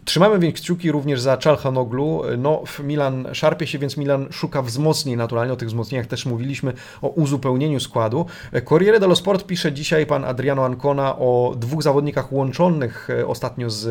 [0.05, 2.23] Trzymamy więc kciuki również za Czalhanoglu.
[2.38, 5.53] No, Milan szarpie się, więc Milan szuka wzmocnień naturalnie.
[5.53, 8.27] O tych wzmocnieniach też mówiliśmy, o uzupełnieniu składu.
[8.65, 13.87] Corriere dello Sport pisze dzisiaj pan Adriano Ancona o dwóch zawodnikach łączonych e, ostatnio z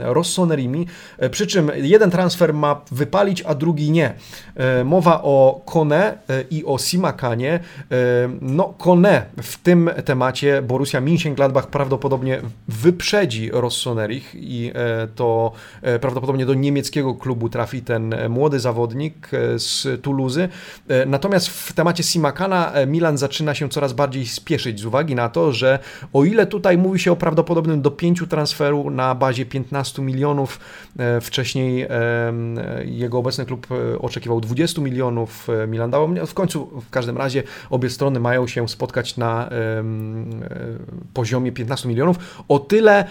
[0.00, 0.86] e, Rossonerimi,
[1.18, 4.14] e, przy czym jeden transfer ma wypalić, a drugi nie.
[4.84, 6.18] Mowa o Kone
[6.50, 7.60] i o Simakanie.
[8.40, 14.72] No, Kone w tym temacie Borussia Mönchengladbach prawdopodobnie wyprzedzi Rossonerich i
[15.14, 15.51] to
[15.82, 20.48] E, prawdopodobnie do niemieckiego klubu trafi ten e, młody zawodnik e, z Toulouse.
[21.06, 25.78] Natomiast w temacie Simakana Milan zaczyna się coraz bardziej spieszyć z uwagi na to, że
[26.12, 30.60] o ile tutaj mówi się o prawdopodobnym dopięciu transferu na bazie 15 milionów,
[31.20, 31.88] wcześniej
[32.84, 33.66] jego obecny klub
[33.98, 39.16] oczekiwał 20 milionów, Milan dał, w końcu w każdym razie obie strony mają się spotkać
[39.16, 39.50] na
[41.14, 42.44] poziomie 15 milionów.
[42.48, 43.04] O tyle,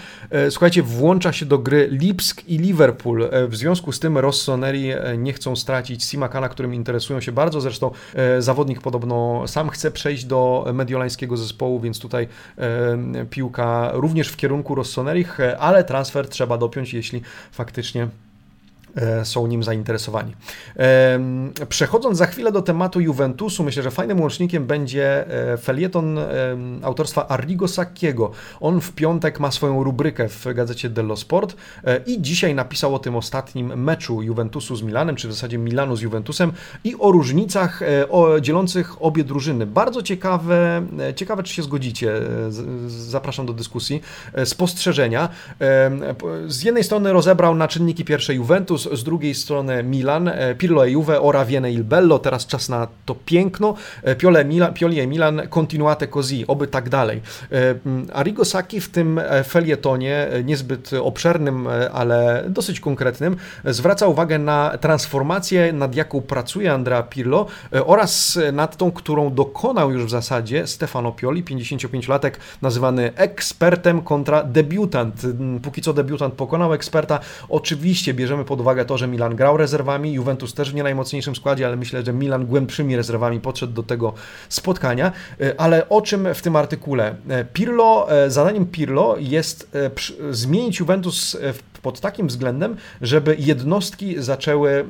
[0.50, 3.24] słuchajcie, włącza się do gry Lips i Liverpool.
[3.24, 7.62] E, w związku z tym Rossoneri e, nie chcą stracić Simakana, którym interesują się bardzo.
[7.62, 12.28] Zresztą e, zawodnik podobno sam chce przejść do mediolańskiego zespołu, więc tutaj
[13.30, 18.08] piłka również w kierunku Rossonerich, ale transfer trzeba dopiąć, jeśli faktycznie
[19.24, 20.36] są nim zainteresowani.
[21.70, 26.20] Przechodząc za chwilę do tematu Juventusu, myślę, że fajnym łącznikiem będzie e, felieton
[26.84, 28.32] autorstwa Arrigo Sacchiego.
[28.60, 33.00] On w piątek ma swoją rubrykę w gazecie Dello Sport e, i dzisiaj napisał o
[33.00, 36.52] tym ostatnim meczu Juventusu z Milanem, czy w zasadzie Milanu z Juventusem
[36.84, 39.66] i o różnicach o, dzielących obie drużyny.
[39.66, 42.14] Bardzo ciekawe, ciekawe czy się zgodzicie.
[42.88, 44.02] Zapraszam do dyskusji.
[44.46, 45.30] Spostrzeżenia.
[46.48, 50.86] Z jednej strony rozebrał na czynniki pierwsze Juventus, Juventus, z drugiej strony Milan, e, Pirlo
[50.86, 55.00] e Juve, ora viene il bello, teraz czas na to piękno, e, Piole Milan, Pioli
[55.00, 57.22] e Milan, continuate così, oby tak dalej.
[58.14, 65.96] Arrigo Sacchi w tym felietonie, niezbyt obszernym, ale dosyć konkretnym, zwraca uwagę na transformację, nad
[65.96, 67.46] jaką pracuje Andrea Pirlo
[67.86, 75.22] oraz nad tą, którą dokonał już w zasadzie Stefano Pioli, 55-latek, nazywany ekspertem kontra debiutant.
[75.64, 77.20] Póki co debiutant pokonał eksperta.
[77.50, 81.36] Oczywiście bierzemy pod uwagę uwagę to, że Milan grał rezerwami, Juventus też w nie najmocniejszym
[81.36, 84.14] składzie, ale myślę, że Milan głębszymi rezerwami podszedł do tego
[84.50, 85.12] spotkania.
[85.42, 87.16] E, ale o czym w tym artykule?
[87.30, 89.78] E, Pirlo, e, zadaniem Pirlo jest
[90.32, 94.86] zmienić Juventus w pod takim względem, żeby jednostki zaczęły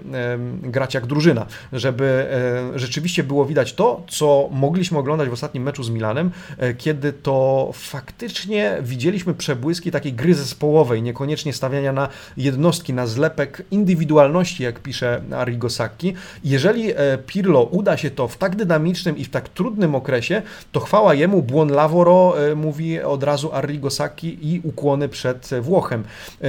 [0.63, 2.27] grać jak drużyna, żeby
[2.75, 7.69] rzeczywiście było widać to, co mogliśmy oglądać w ostatnim meczu z Milanem, e, kiedy to
[7.73, 15.21] faktycznie widzieliśmy przebłyski takiej gry zespołowej, niekoniecznie stawiania na jednostki, na zlepek indywidualności, jak pisze
[15.35, 16.13] Arrigo Sacchi.
[16.43, 20.79] Jeżeli e, Pirlo uda się to w tak dynamicznym i w tak trudnym okresie, to
[20.79, 26.03] chwała jemu, Buon Lavoro, e, mówi od razu Arrigo Sacchi i ukłony przed Włochem.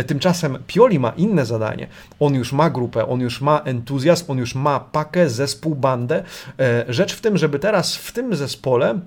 [0.07, 1.87] Tymczasem Tymczasem Pioli ma inne zadanie.
[2.21, 6.25] On już ma grupę, on już ma entuzjazm, on już ma pakę, zespół, bandę.
[6.61, 9.01] E, rzecz w tym, żeby teraz w tym zespole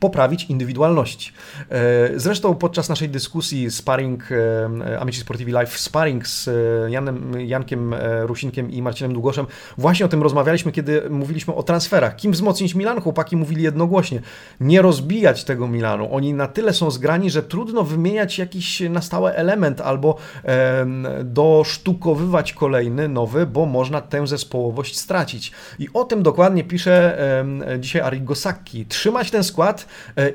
[0.00, 1.32] poprawić indywidualności.
[2.16, 4.28] Zresztą podczas naszej dyskusji sparring
[5.00, 6.50] Amici Sportivi Live sparring z
[6.90, 9.46] Janem, Jankiem Rusinkiem i Marcinem Długoszem
[9.78, 12.16] właśnie o tym rozmawialiśmy, kiedy mówiliśmy o transferach.
[12.16, 13.00] Kim wzmocnić Milan?
[13.00, 14.20] Chłopaki mówili jednogłośnie.
[14.60, 16.14] Nie rozbijać tego Milanu.
[16.14, 20.86] Oni na tyle są zgrani, że trudno wymieniać jakiś na stałe element albo e,
[21.24, 25.52] dosztukowywać kolejny, nowy, bo można tę zespołowość stracić.
[25.78, 28.86] I o tym dokładnie pisze e, dzisiaj Arrigo Sacchi.
[28.86, 29.87] Trzymać ten skład e,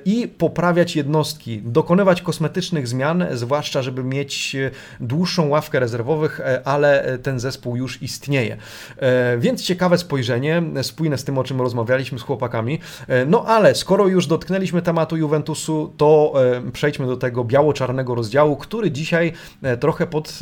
[0.06, 7.18] i poprawiać jednostki, dokonywać kosmetycznych zmian, zwłaszcza żeby mieć e, dłuższą ławkę rezerwowych, e, ale
[7.24, 8.58] ten zespół już istnieje.
[8.98, 12.80] E, więc ciekawe spojrzenie, spójne z tym, o czym rozmawialiśmy z chłopakami.
[13.28, 16.34] No ale skoro już dotknęliśmy tematu Juventusu, to
[16.74, 19.34] przejdźmy do tego biało-czarnego rozdziału, który dzisiaj
[19.80, 20.40] trochę pod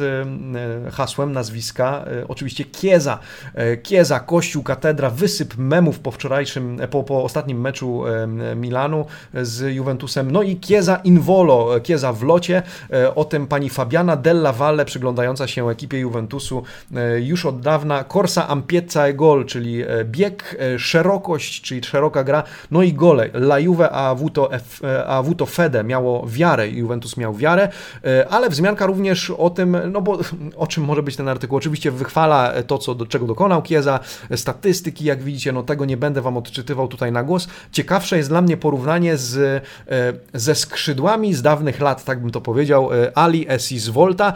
[0.92, 3.20] hasłem nazwiska oczywiście Kieza.
[3.84, 8.04] Kieza, Kościół, Katedra, wysyp memów po wczorajszym, po, po ostatnim meczu
[8.56, 9.01] Milanu
[9.34, 10.32] z Juventusem.
[10.32, 12.64] No i Kieza in volo, Kieza w locie.
[13.16, 16.64] O tym pani Fabiana Della Valle, przyglądająca się ekipie Juventusu
[17.20, 18.04] już od dawna.
[18.04, 23.30] Corsa ampiezza e gol, czyli bieg, szerokość, czyli szeroka gra, no i gole.
[23.34, 24.50] La Juve a avuto,
[25.08, 27.70] a avuto fede, miało wiarę, Juventus miał wiarę,
[28.30, 30.20] ale wzmianka również o tym, no bo
[30.56, 31.58] o czym może być ten artykuł?
[31.58, 34.00] Oczywiście wychwala to, co, do czego dokonał Kieza,
[34.36, 37.48] statystyki, jak widzicie, no tego nie będę Wam odczytywał tutaj na głos.
[37.72, 39.64] Ciekawsze jest dla mnie porównanie z,
[40.34, 44.34] ze skrzydłami z dawnych lat, tak bym to powiedział, Ali Esis Volta.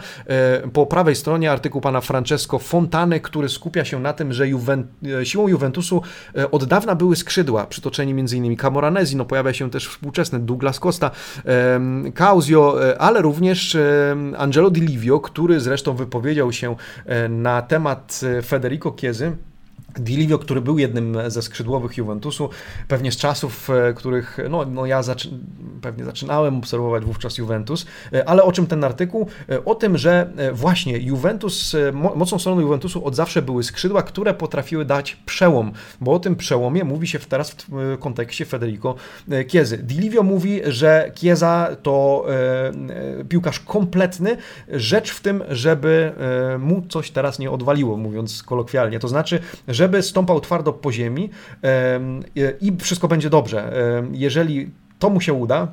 [0.72, 4.46] Po prawej stronie artykuł pana Francesco Fontany, który skupia się na tym, że
[5.22, 6.02] siłą Juventusu
[6.50, 8.56] od dawna były skrzydła, przytoczeni m.in.
[8.56, 11.10] Camoranesi, no pojawia się też współczesny Douglas Costa,
[12.14, 13.76] Causio, ale również
[14.36, 16.76] Angelo Di Livio, który zresztą wypowiedział się
[17.28, 19.36] na temat Federico Chiezy,
[20.00, 22.50] Dilivio, który był jednym ze skrzydłowych Juventusu,
[22.88, 25.30] pewnie z czasów, e, których no, no ja zaczy
[25.82, 29.28] pewnie zaczynałem obserwować wówczas Juventus, e, ale o czym ten artykuł?
[29.48, 34.84] E, o tym, że właśnie Juventus, mocną stroną Juventusu od zawsze były skrzydła, które potrafiły
[34.84, 38.94] dać przełom, bo o tym przełomie mówi się teraz w kontekście Federico
[39.48, 39.78] Chiezy.
[39.78, 42.26] Dilivio mówi, że Chiesa to
[43.28, 44.36] piłkarz kompletny,
[44.68, 46.12] rzecz w tym, żeby
[46.58, 48.98] mu coś teraz nie odwaliło, mówiąc kolokwialnie.
[48.98, 51.30] To znaczy, że żeby stąpał twardo po ziemi
[52.60, 53.72] i wszystko będzie dobrze.
[54.12, 55.68] Jeżeli to mu się uda,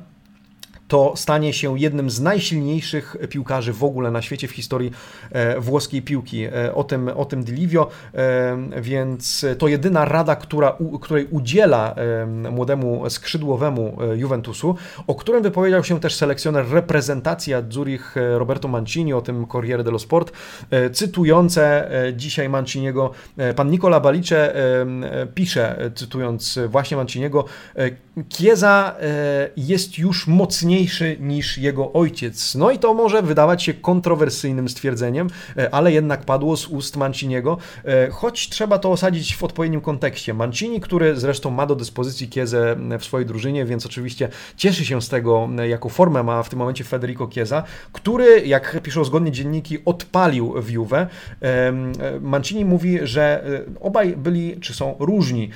[0.88, 4.90] to stanie się jednym z najsilniejszych piłkarzy w ogóle na świecie w historii
[5.30, 6.44] e, włoskiej piłki.
[6.44, 11.94] E, o tym, o tym Dilivio, e, więc to jedyna rada, która, której udziela
[12.50, 19.46] młodemu skrzydłowemu Juventusu, o którym wypowiedział się też selekcjoner reprezentacji Zurich Roberto Mancini, o tym
[19.46, 20.32] Corriere dello Sport,
[20.92, 23.10] cytujące dzisiaj Manciniego,
[23.56, 24.54] pan Nicola Balice
[25.34, 27.44] pisze, cytując właśnie Manciniego,
[28.28, 28.94] Chiesa
[29.56, 32.54] jest już mocniejszy mocniejszy niż jego ojciec.
[32.54, 37.58] No i to może wydawać się kontrowersyjnym stwierdzeniem, e, ale jednak padło z ust Manciniego,
[37.84, 40.34] e, choć trzeba to osadzić w odpowiednim kontekście.
[40.34, 45.08] Mancini, który zresztą ma do dyspozycji Kiezę w swojej drużynie, więc oczywiście cieszy się z
[45.08, 50.62] tego, jaką formę ma w tym momencie Federico Chiesa, który, jak piszą zgodnie dzienniki, odpalił
[50.62, 50.92] w Juve.
[50.92, 51.08] E,
[52.20, 53.44] Mancini mówi, że
[53.80, 55.50] obaj byli, czy są różni.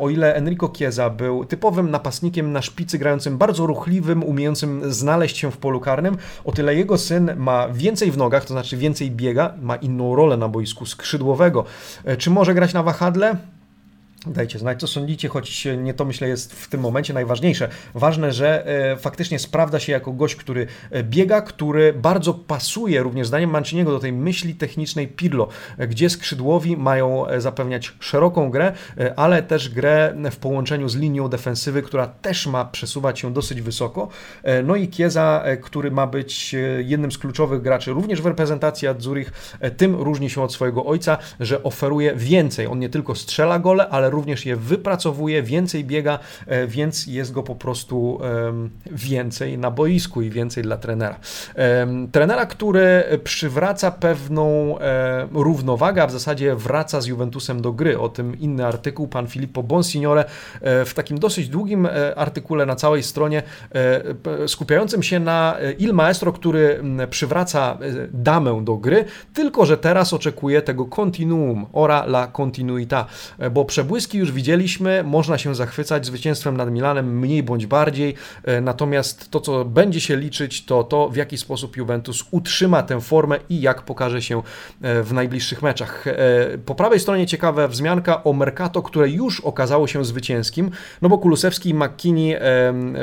[0.00, 5.50] O ile Enrico Chiesa był typowym napastnikiem na szpicy, grającym bardzo ruchliwym, umiejącym znaleźć się
[5.50, 9.54] w polu karnym, o tyle jego syn ma więcej w nogach, to znaczy więcej biega,
[9.62, 11.64] ma inną rolę na boisku skrzydłowego.
[12.04, 13.36] E, czy może grać na wahadle?
[14.26, 17.68] Dajcie znać, co sądzicie, choć nie to myślę jest w tym momencie najważniejsze.
[17.94, 23.26] Ważne, że e, faktycznie sprawdza się jako gość, który e, biega, który bardzo pasuje również
[23.26, 28.72] zdaniem Manciniego do tej myśli technicznej Pirlo, e, gdzie skrzydłowi mają zapewniać szeroką grę,
[29.16, 34.08] ale też grę w połączeniu z linią defensywy, która też ma przesuwać się dosyć wysoko.
[34.64, 36.54] No i Kieza, który ma być
[36.84, 39.32] jednym z kluczowych graczy również w reprezentacji Zurich,
[39.76, 42.66] tym różni się od swojego ojca, że oferuje więcej.
[42.66, 47.42] On nie tylko strzela gole, ale również je wypracowuje, więcej biega, e, więc jest go
[47.42, 48.20] po prostu
[48.90, 51.18] więcej na boisku i więcej dla trenera.
[52.12, 57.98] Trenera, który przywraca pewną e, równowagę, a w zasadzie wraca z Juventusem do gry.
[57.98, 60.24] O tym inny artykuł, pan Filippo Bonsignore,
[60.60, 63.42] e, w takim dosyć długim artykule na całej stronie,
[64.46, 67.78] skupiającym się na Il Maestro, który przywraca
[68.12, 73.04] damę do gry, tylko że teraz oczekuje tego continuum, ora la continuità,
[73.50, 78.14] bo przebłyski Już widzieliśmy, można się zachwycać zwycięstwem nad Milanem mniej bądź bardziej,
[78.62, 83.38] natomiast to, co będzie się liczyć, to to, w jaki sposób Juventus utrzyma tę formę
[83.48, 84.42] i jak pokaże się
[84.80, 86.04] w najbliższych meczach.
[86.66, 90.70] Po prawej stronie ciekawa wzmianka o Mercato, które już okazało się zwycięskim,
[91.02, 92.36] no bo Kulusewski i McKinney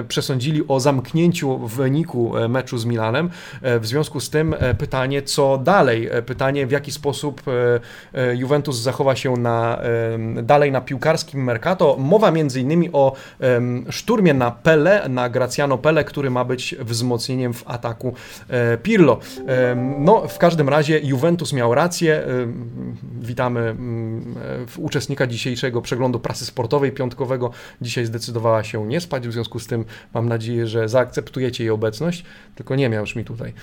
[0.07, 3.29] przesądzili o zamknięciu wyniku meczu z Milanem.
[3.62, 6.09] W związku z tym pytanie, co dalej?
[6.25, 7.41] Pytanie, w jaki sposób
[8.35, 9.79] Juventus zachowa się na,
[10.43, 11.95] dalej na piłkarskim Mercato.
[11.99, 13.15] Mowa innymi o
[13.89, 18.13] szturmie na Pele, na Graciano Pele, który ma być wzmocnieniem w ataku
[18.50, 19.19] e, Pirlo.
[20.00, 22.23] No, w każdym razie Juventus miał rację.
[23.21, 23.75] Witamy
[24.77, 27.52] uczestnika dzisiejszego przeglądu prasy sportowej piątkowego.
[27.81, 32.25] Dzisiaj zdecydowała się nie spać, w związku z tym mam nadzieję, że zaakceptujecie jej obecność,
[32.56, 33.54] tylko nie miał już mi tutaj.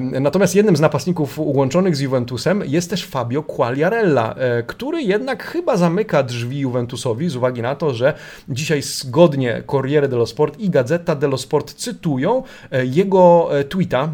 [0.00, 5.76] Natomiast jednym z napastników ułączonych z Juventusem jest też Fabio Quagliarella, e, który jednak chyba
[5.76, 8.14] zamyka drzwi Juventusowi z uwagi na to, że
[8.48, 14.08] dzisiaj zgodnie Corriere dello Sport i Gazeta dello Sport cytują e, jego e, tweeta,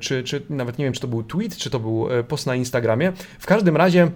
[0.00, 3.12] czy, czy nawet nie wiem, czy to był tweet, czy to był post na Instagramie.
[3.38, 4.10] W każdym razie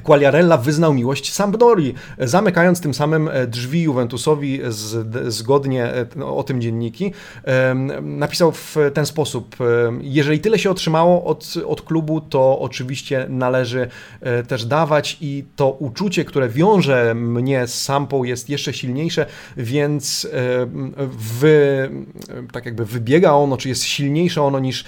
[0.00, 6.42] Quagliarella wyznał miłość Sampdori, zamykając tym samym e, drzwi Juventusowi z, zgodnie e, no, o
[6.42, 7.12] tym dzienniki.
[8.02, 9.56] Napisał w ten sposób:
[10.00, 13.88] Jeżeli tyle się otrzymało od, od klubu, to oczywiście należy
[14.20, 19.26] e, też dawać i to uczucie, które wiąże mnie z Sampą jest jeszcze silniejsze,
[19.56, 20.28] więc
[22.52, 24.84] tak jakby wybiega ono, czy jest silniejsze ono niż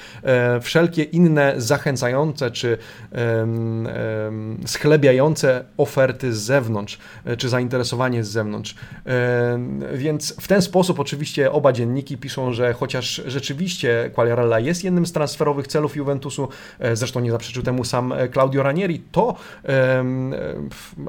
[0.63, 2.79] wszelkie inne zachęcające, czy
[4.67, 8.75] schlebiające schlebiające oferty z zewnątrz, e, czy zainteresowanie z zewnątrz.
[9.07, 9.59] E,
[9.95, 15.13] więc w ten sposób oczywiście oba dzienniki piszą, że chociaż rzeczywiście Quagliarella jest jednym z
[15.13, 19.35] transferowych celów Juventusu, e, zresztą nie zaprzeczył temu sam Claudio Ranieri, to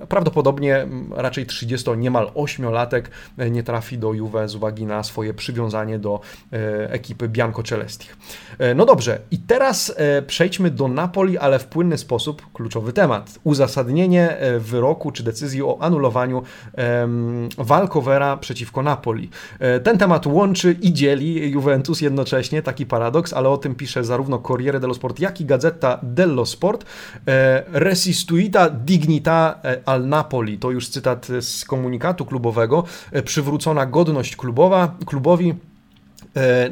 [0.09, 3.03] prawdopodobnie raczej 30, niemal 8-latek
[3.51, 6.19] nie trafi do Juve z uwagi na swoje przywiązanie do
[6.89, 8.17] ekipy Bianco Celestich.
[8.75, 9.95] No dobrze, i teraz
[10.27, 13.39] przejdźmy do Napoli, ale w płynny sposób kluczowy temat.
[13.43, 16.43] Uzasadnienie uzasadnienie e, wyroku czy decyzji o anulowaniu
[17.57, 19.29] walkowera przeciwko Napoli.
[19.59, 24.39] E, ten temat łączy i dzieli Juventus jednocześnie, taki paradoks, ale o tym pisze zarówno
[24.39, 26.85] Corriere dello Sport, jak i Gazeta dello Sport.
[27.27, 32.83] E, Resistuita dignita al Napoli, to już cytat z komunikatu klubowego,
[33.25, 35.53] przywrócona godność klubowa, klubowi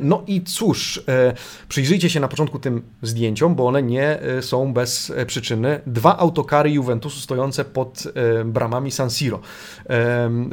[0.01, 1.33] no i cóż, e,
[1.69, 5.81] przyjrzyjcie się na początku tym zdjęciom, bo one nie e, są bez przyczyny.
[5.87, 8.03] Dwa autokary Juventusu stojące pod
[8.45, 9.39] bramami San Siro.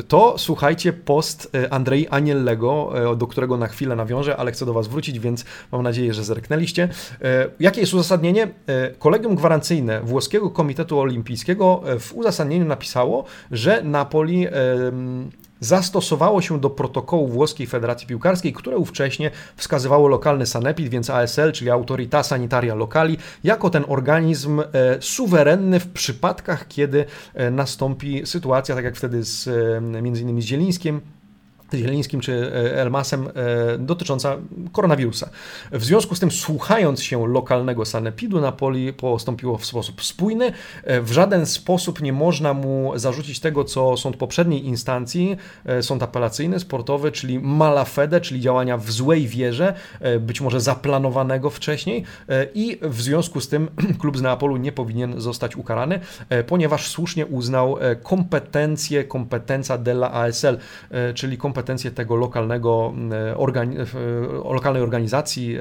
[0.08, 5.18] To, słuchajcie, post Andrei Aniellego, do którego na chwilę nawiążę, ale chcę do Was wrócić,
[5.18, 6.88] więc mam nadzieję, że zerknęliście.
[7.60, 8.48] Jakie jest uzasadnienie?
[8.98, 14.46] Kolegium gwarancyjne Włoskiego Komitetu Olimpijskiego w uzasadnieniu napisało, że Napoli
[15.60, 21.70] zastosowało się do protokołu Włoskiej Federacji Piłkarskiej, które ówcześnie wskazywało lokalny sanepid, więc ASL, czyli
[21.70, 24.66] Autorita Sanitaria Locali, jako ten organizm e,
[25.00, 27.04] suwerenny w przypadkach, kiedy
[27.34, 30.46] e, nastąpi sytuacja, tak jak wtedy z e, między innymi z
[31.78, 33.30] Zielińskim czy e, Elmasem e,
[33.78, 34.36] dotycząca
[34.72, 35.30] koronawirusa.
[35.72, 40.52] W związku z tym, słuchając się lokalnego sanepidu, Napoli postąpiło w sposób spójny.
[40.84, 45.36] E, w żaden sposób nie można mu zarzucić tego, co sąd poprzedniej instancji,
[45.80, 49.74] sąd apelacyjny, sportowy, czyli malafede, czyli działania w złej wierze,
[50.20, 52.04] być może zaplanowanego wcześniej
[52.54, 53.68] i w związku z tym
[54.00, 56.00] klub z Neapolu nie powinien zostać ukarany,
[56.46, 60.58] ponieważ słusznie uznał kompetencje, kompetencja della ASL,
[61.14, 63.76] czyli kompetencje kompetencje tego lokalnego, mm, organi
[64.44, 65.58] lokalnej organizacji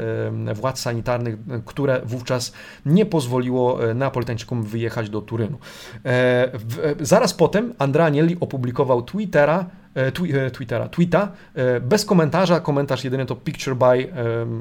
[0.56, 1.36] władz sanitarnych,
[1.66, 2.54] które wówczas
[2.86, 5.58] nie pozwoliło e, Neapolitańczykom wyjechać do Turynu.
[6.06, 6.52] E,
[7.00, 9.66] zaraz potem Andrea Agnelli opublikował Twittera,
[10.00, 14.14] E, e, Twittera, tweeta, e, bez komentarza, komentarz jedyny to picture by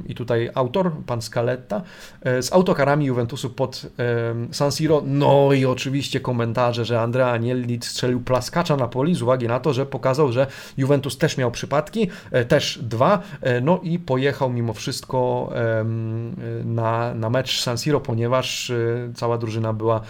[0.07, 1.83] i tutaj autor, pan Scaletta,
[2.25, 3.87] z autokarami Juventusu pod
[4.53, 9.49] San Siro, no i oczywiście komentarze, że Andrea Agnelli strzelił plaskacza na poli z uwagi
[9.49, 12.09] na to, że pokazał, że Juventus też miał przypadki,
[12.49, 13.23] też dwa,
[13.63, 15.51] no i pojechał mimo wszystko
[16.65, 18.73] na, na mecz San Siro, ponieważ
[19.15, 20.01] cała drużyna była,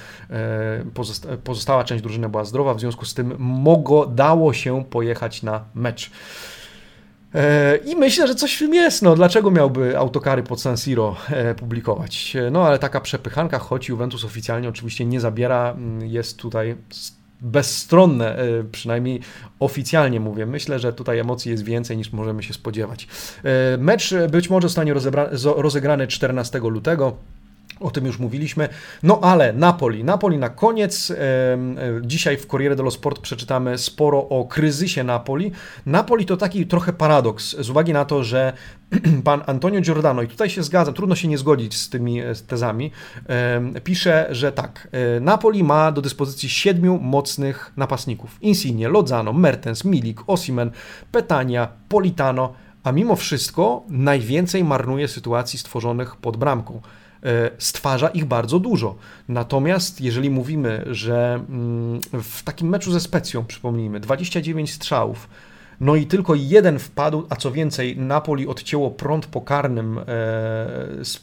[1.45, 5.65] pozostała część drużyny była zdrowa, w związku z tym mogło, dało się pojechać pojechać na
[5.75, 6.11] mecz.
[7.35, 9.03] E, I myślę, że coś w tym jest.
[9.03, 12.37] No, dlaczego miałby autokary pod San Siro e, publikować?
[12.37, 16.77] E, no, ale taka przepychanka, choć Juventus oficjalnie oczywiście nie zabiera, mm, jest tutaj
[17.41, 18.37] bezstronne,
[18.73, 19.21] przynajmniej
[19.61, 20.47] oficjalnie mówię.
[20.47, 23.09] Myślę, że tutaj emocji jest więcej niż możemy się spodziewać.
[23.79, 24.95] Mecz być może zostanie
[25.57, 27.17] rozegrany 14 lutego.
[27.81, 28.69] O tym już mówiliśmy.
[29.03, 30.05] No ale Napoli.
[30.05, 31.13] Napoli na koniec.
[32.03, 35.53] Dzisiaj w Corriere dello Sport przeczytamy sporo o kryzysie Napoli.
[35.87, 38.53] Napoli to taki trochę paradoks z uwagi na to, że
[39.25, 42.91] pan Antonio Giordano, i tutaj się zgadzam, trudno się nie zgodzić z tymi e, tezami,
[43.85, 48.39] pisze, że tak, e, Napoli ma do dyspozycji siedmiu mocnych napastników.
[48.41, 50.71] Insigne, Lozano, Mertens, Milik, Osimen,
[51.13, 52.55] Petania, Politano,
[52.85, 56.81] a mimo wszystko najwięcej marnuje sytuacji stworzonych pod bramką.
[57.25, 58.97] E, stwarza ich bardzo dużo.
[59.29, 65.29] Natomiast jeżeli mówimy, że mm, w takim meczu ze Specją, przypomnijmy, 29 strzałów,
[65.81, 70.05] no i tylko jeden wpadł, a co więcej, Napoli odcięło prąd pokarnym e,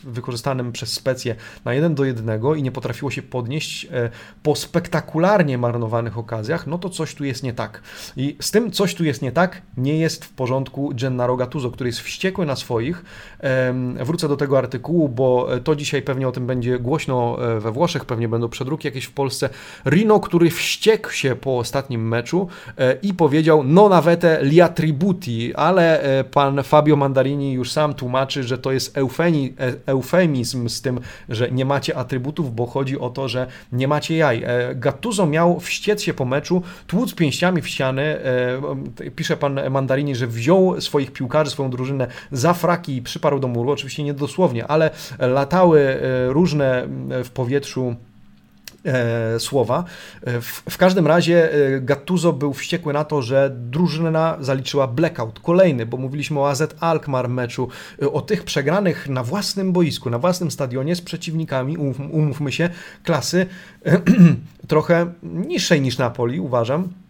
[0.03, 1.35] wykorzystanym przez Specję
[1.65, 4.09] na 1 do 1 i nie potrafiło się podnieść e,
[4.43, 7.81] po spektakularnie marnowanych okazjach, no to coś tu jest nie tak.
[8.17, 11.89] I z tym coś tu jest nie tak, nie jest w porządku Gennaro Gattuso, który
[11.89, 13.05] jest wściekły na swoich.
[13.39, 17.71] E, wrócę do tego artykułu, bo to dzisiaj pewnie o tym będzie głośno e, we
[17.71, 19.49] Włoszech, pewnie będą przedruki jakieś w Polsce.
[19.85, 22.47] Rino, który wściekł się po ostatnim meczu
[22.77, 28.43] e, i powiedział, no nawetę li attributi, ale e, pan Fabio Mandarini już sam tłumaczy,
[28.43, 33.09] że to jest eufemi, e, eufemizm z tym, że nie macie atrybutów, bo chodzi o
[33.09, 34.43] to, że nie macie jaj.
[34.43, 38.19] E, Gattuso miał wściec się po meczu, tłuc pięściami w ściany.
[39.15, 43.71] Pisze pan Mandarini, że wziął swoich piłkarzy, swoją drużynę za fraki i przyparł do muru.
[43.71, 44.89] Oczywiście nie dosłownie, ale
[45.19, 46.87] latały różne
[47.23, 47.95] w powietrzu
[48.85, 49.83] e, słowa.
[50.23, 55.39] E, w, w, każdym razie e, Gattuso był wściekły na to, że drużyna zaliczyła blackout.
[55.39, 57.67] Kolejny, bo mówiliśmy o AZ Alkmaar meczu,
[58.01, 62.69] e, o tych przegranych na własnym boisku, na własnym stadionie z przeciwnikami, um, umówmy się,
[63.03, 63.45] klasy
[64.67, 67.04] trochę niższej niż Napoli, uważam.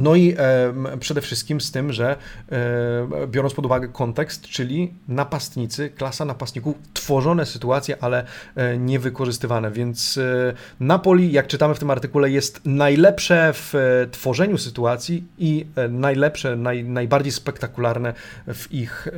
[0.00, 2.16] No i e, przede wszystkim z tym, że
[2.52, 8.24] e, biorąc pod uwagę kontekst, czyli napastnicy, klasa napastników, tworzone sytuacje, ale
[8.56, 9.70] e, niewykorzystywane.
[9.70, 15.66] Więc e, Napoli, jak czytamy w tym artykule, jest najlepsze w e, tworzeniu sytuacji i
[15.76, 18.14] e, najlepsze, naj, najbardziej spektakularne
[18.46, 19.08] w ich,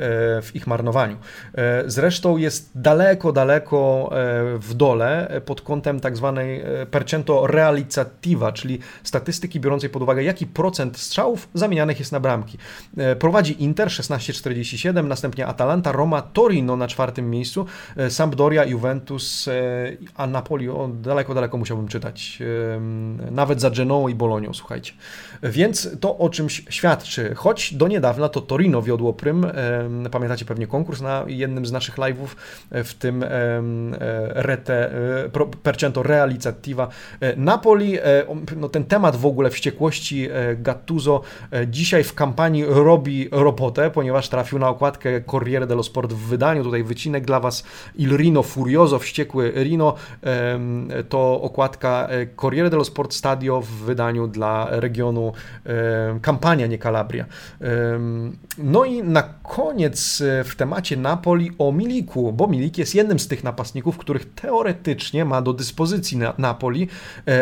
[0.41, 1.17] w ich marnowaniu.
[1.85, 4.09] Zresztą jest daleko, daleko
[4.59, 10.72] w dole pod kątem tak zwanej percento realizzativa, czyli statystyki biorącej pod uwagę, jaki procent
[10.73, 12.57] procent strzałów zamienianych jest na bramki.
[12.97, 17.65] E, prowadzi Inter 16,47, następnie Atalanta, Roma, Torino na czwartym miejscu,
[17.97, 19.53] e, Sampdoria, Juventus, e,
[20.15, 22.39] a Napoli o, daleko, daleko musiałbym czytać.
[23.31, 24.93] Nawet za Genoą i Bolonią, słuchajcie.
[25.43, 27.35] Więc to o czymś świadczy.
[27.35, 29.47] Choć do niedawna to Torino wiodło prym.
[30.11, 32.27] Pamiętacie pewnie konkurs na jednym z naszych live'ów,
[32.71, 33.25] w tym
[34.29, 34.91] Rete,
[35.63, 36.87] Percento Realizzativa.
[37.37, 37.97] Napoli,
[38.57, 41.21] no ten temat w ogóle wściekłości Gattuso
[41.51, 46.63] e, dzisiaj w kampanii robi robotę, ponieważ trafił na okładkę Corriere dello Sport w wydaniu.
[46.63, 47.63] Tutaj wycinek dla Was
[47.95, 49.95] Il Rino Furioso, wściekły Rino.
[51.09, 55.32] To okładka e, Corriere dello Sport Stadio w wydaniu dla regionu
[56.21, 57.25] Kampania, nie Calabria.
[58.57, 63.27] No i na koniec e, w temacie Napoli o Miliku, bo Milik jest jednym z
[63.27, 66.87] tych napastników, których teoretycznie ma do dyspozycji na Napoli,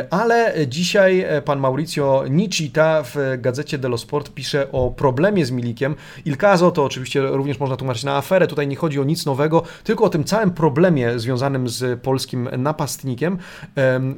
[0.10, 5.96] ale dzisiaj pan Mauricio Nicita w gazecie dello Sport pisze o problemie z Milikiem.
[6.26, 9.64] Il caso to oczywiście również można tłumaczyć na aferę, tutaj nie chodzi o nic nowego,
[9.84, 13.38] tylko o tym całym problemie związanym z polskim napastnikiem,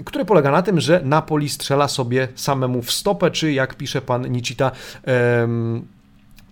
[0.06, 4.32] który polega na tym, że Napoli strzela sobie samemu w stopę, czy jak pisze pan
[4.32, 4.72] Nicita,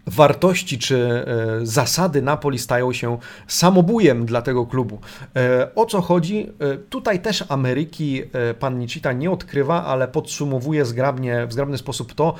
[0.07, 4.99] wartości czy e, zasady Napoli stają się samobujem dla tego klubu.
[5.35, 6.49] E, o co chodzi?
[6.59, 8.23] E, tutaj też Ameryki
[8.59, 12.35] pan Nicita nie odkrywa, ale podsumowuje zgrabnie, w zgrabny sposób to,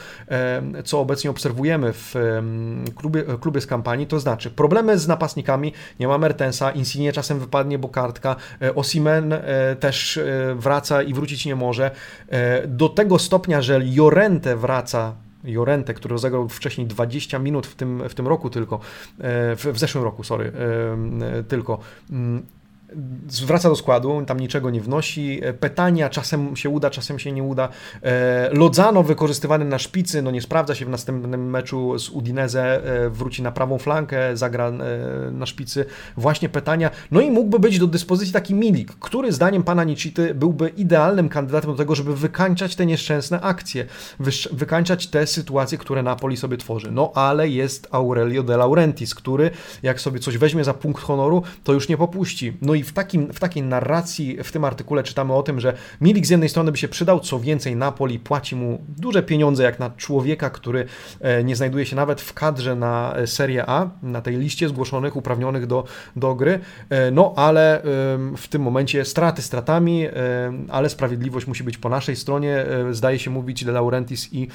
[0.86, 2.16] co obecnie obserwujemy w
[2.96, 7.80] klubie, klubie z kampanii, to znaczy problemy z napastnikami, nie ma Mertensa, Insigne czasem wypadnie,
[7.80, 8.36] bo kartka,
[8.76, 9.34] Osimen
[9.80, 10.20] też
[10.56, 11.92] wraca i wrócić nie może.
[12.68, 18.14] Do tego stopnia, że Jorente wraca Jorente, który rozegrał wcześniej 20 minut w tym, w
[18.14, 20.52] tym roku tylko, e, w, w zeszłym roku, sorry,
[21.26, 21.80] e, e, tylko
[22.92, 25.40] mm, wraca do składu, tam niczego nie wnosi.
[25.44, 27.70] E, Petania czasem się uda, czasem się nie uda.
[28.04, 33.10] E, Lodzano wykorzystywany na szpicy, no nie sprawdza się w następnym meczu z Udinese, e,
[33.10, 34.72] wróci na prawą flankę, zagra
[35.32, 35.86] na szpicy.
[36.18, 36.92] Właśnie Petania.
[37.12, 41.72] No i mógłby być do dyspozycji taki Milik, który zdaniem pana Nicity byłby idealnym kandydatem
[41.72, 43.86] do tego, żeby wykańczać te nieszczęsne akcje,
[44.52, 46.92] wykańczać te sytuacje, które Napoli sobie tworzy.
[46.92, 49.52] No ale jest Aurelio de Laurentiis, który
[49.84, 52.58] jak sobie coś weźmie za punkt honoru, to już nie popuści.
[52.62, 55.74] No i i w, takim, w takiej narracji w tym artykule czytamy o tym, że
[56.02, 59.80] Milik z jednej strony by się przydał, co więcej Napoli płaci mu duże pieniądze jak
[59.80, 60.86] na człowieka, który
[61.44, 65.84] nie znajduje się nawet w kadrze na Serie A, na tej liście zgłoszonych, uprawnionych do,
[66.16, 66.60] do gry,
[67.12, 67.82] no ale
[68.38, 70.08] w tym momencie straty stratami,
[70.70, 74.48] ale sprawiedliwość musi być po naszej stronie, zdaje się mówić De Laurentiis i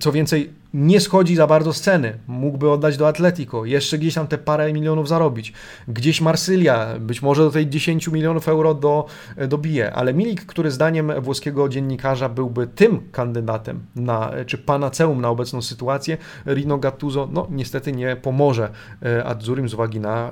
[0.00, 2.18] co więcej, nie schodzi za bardzo z ceny.
[2.26, 5.52] Mógłby oddać do Atletico, jeszcze gdzieś tam te parę milionów zarobić.
[5.88, 9.06] Gdzieś Marsylia, być może do tej 10 milionów euro do,
[9.48, 15.62] dobije, ale Milik, który zdaniem włoskiego dziennikarza byłby tym kandydatem na, czy panaceum na obecną
[15.62, 18.70] sytuację, Rino Gattuso, no niestety nie pomoże
[19.02, 20.30] e, Adzurim z uwagi na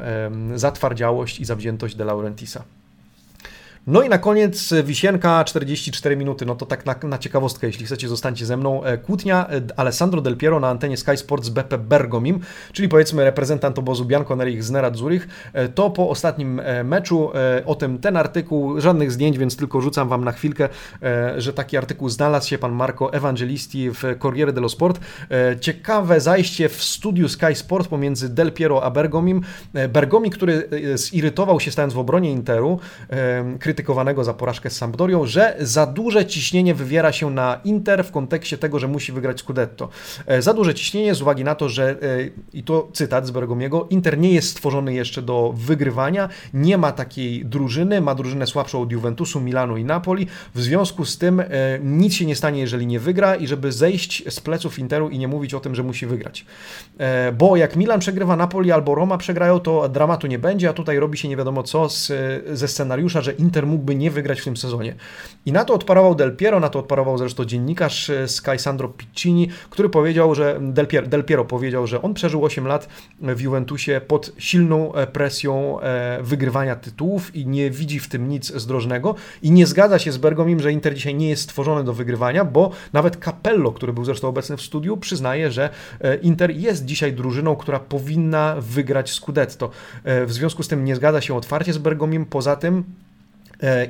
[0.54, 2.64] zatwardziałość i zawziętość De Laurentisa.
[3.90, 8.08] No i na koniec wisienka 44 minuty, no to tak na, na ciekawostkę, jeśli chcecie
[8.08, 8.84] zostańcie ze mną.
[8.84, 12.40] E, kłótnia e, Alessandro Del Piero na antenie Sky Sports BP Bergomim,
[12.72, 15.28] czyli powiedzmy reprezentant obozu Bianconeri z Nerad Zurich.
[15.52, 17.30] E, to po ostatnim meczu,
[17.66, 20.68] o tym ten artykuł, żadnych zdjęć, więc tylko rzucam Wam na chwilkę,
[21.36, 25.00] że taki artykuł znalazł się pan Marco Evangelisti w Corriere dello Sport.
[25.60, 29.40] Ciekawe zajście w studiu Sky Sport pomiędzy Del Piero a Bergomim.
[29.88, 32.80] Bergomi, który zirytował się stając w obronie Interu,
[33.78, 38.58] krytykowanego za porażkę z Sampdorią, że za duże ciśnienie wywiera się na Inter w kontekście
[38.58, 39.88] tego, że musi wygrać Scudetto.
[40.26, 41.96] E, za duże ciśnienie z uwagi na to, że, e,
[42.52, 47.44] i to cytat z Bergomiego, Inter nie jest stworzony jeszcze do wygrywania, nie ma takiej
[47.44, 51.46] drużyny, ma drużynę słabszą od Juventusu, Milanu i Napoli, w związku z tym e,
[51.82, 55.28] nic się nie stanie, jeżeli nie wygra i żeby zejść z pleców Interu i nie
[55.28, 56.46] mówić o tym, że musi wygrać.
[57.38, 61.18] Bo jak Milan przegrywa Napoli albo Roma przegrają, to dramatu nie będzie, a tutaj robi
[61.18, 62.12] się nie wiadomo co z,
[62.52, 64.94] ze scenariusza, że Inter mógłby nie wygrać w tym sezonie.
[65.46, 69.48] I na to odparował Del Piero, na to odparował zresztą dziennikarz e, Sky Sandro Piccini,
[69.70, 72.88] który powiedział, że Del Piero, Del Piero powiedział, że on przeżył 8 lat
[73.20, 78.52] w Juventusie pod silną e, presją e, wygrywania tytułów i nie widzi w tym nic
[78.54, 82.44] zdrożnego i nie zgadza się z Bergomim, że Inter dzisiaj nie jest stworzony do wygrywania,
[82.44, 85.70] bo nawet Capello, który był zresztą obecny w studiu, przyznaje, że
[86.22, 89.70] Inter jest dzisiaj drużyną, która powinna wygrać Scudetto.
[90.04, 92.84] W związku z tym nie zgadza się otwarcie z Bergomim, poza tym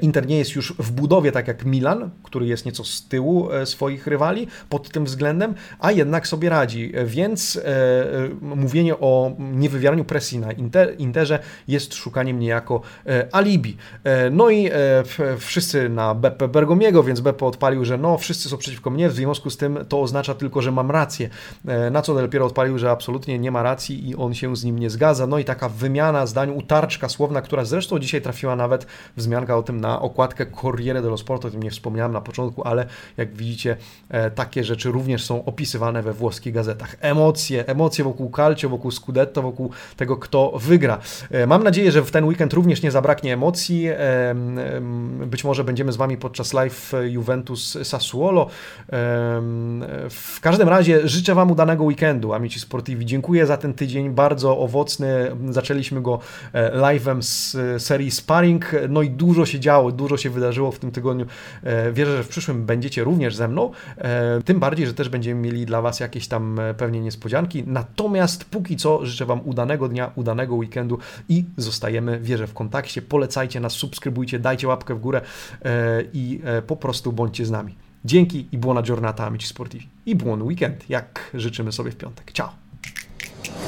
[0.03, 3.67] Inter nie jest już w budowie tak jak Milan, który jest nieco z tyłu e,
[3.67, 6.93] swoich rywali pod tym względem, a jednak sobie radzi.
[6.95, 7.61] E, więc
[8.41, 11.39] mówienie o niewywieraniu presji na Inter, Interze
[11.69, 12.81] jest szukaniem niejako
[13.33, 13.77] alibi.
[14.31, 14.71] No i
[15.39, 19.51] wszyscy na Beppe Bergomiego, więc Beppe odpalił, że no wszyscy są przeciwko mnie, w związku
[19.51, 21.29] z tym to oznacza tylko, że mam rację.
[21.91, 24.79] Na co Del Piero odpalił, że absolutnie nie ma racji i on się z nim
[24.79, 25.27] nie zgadza.
[25.27, 29.81] No i taka wymiana zdań, utarczka słowna, która zresztą dzisiaj trafiła nawet wzmianka o tym
[29.81, 32.87] na okładkę Corriere dello Sport, o tym nie wspomniałem na początku, ale
[33.17, 33.77] jak widzicie,
[34.09, 36.97] e, takie rzeczy również są opisywane we włoskich gazetach.
[37.01, 40.99] Emocje, emocje wokół Calcio, wokół Scudetto, wokół tego, kto wygra.
[41.31, 43.87] E, mam nadzieję, że w ten weekend również nie zabraknie emocji.
[43.89, 44.35] E,
[45.27, 48.49] być może będziemy z Wami podczas live Juventus Sassuolo.
[50.11, 53.07] W każdym razie życzę Wam udanego weekendu, amici sportivi.
[53.07, 55.31] Dziękuję za ten tydzień, bardzo owocny.
[55.51, 56.19] Zaczęliśmy go
[56.55, 61.27] live'em z serii Sparring, no i dużo się działo, dużo się wydarzyło w tym tygodniu.
[61.63, 63.71] E, wierzę, że w przyszłym będziecie również ze mną.
[63.99, 67.65] E, tym bardziej, że też będziemy mieli dla Was jakieś tam e, pewnie niespodzianki.
[67.67, 73.03] Natomiast póki co życzę Wam udanego dnia, udanego weekendu i zostajemy, wierzę, w kontakcie.
[73.03, 75.21] Polecajcie nas, subskrybujcie, dajcie łapkę w górę
[76.13, 77.75] i po prostu bądźcie z nami.
[78.05, 79.89] Dzięki i buona giornata amici sportivi.
[80.07, 82.33] I buon weekend, jak życzymy sobie w piątek.
[82.33, 83.68] Ciao!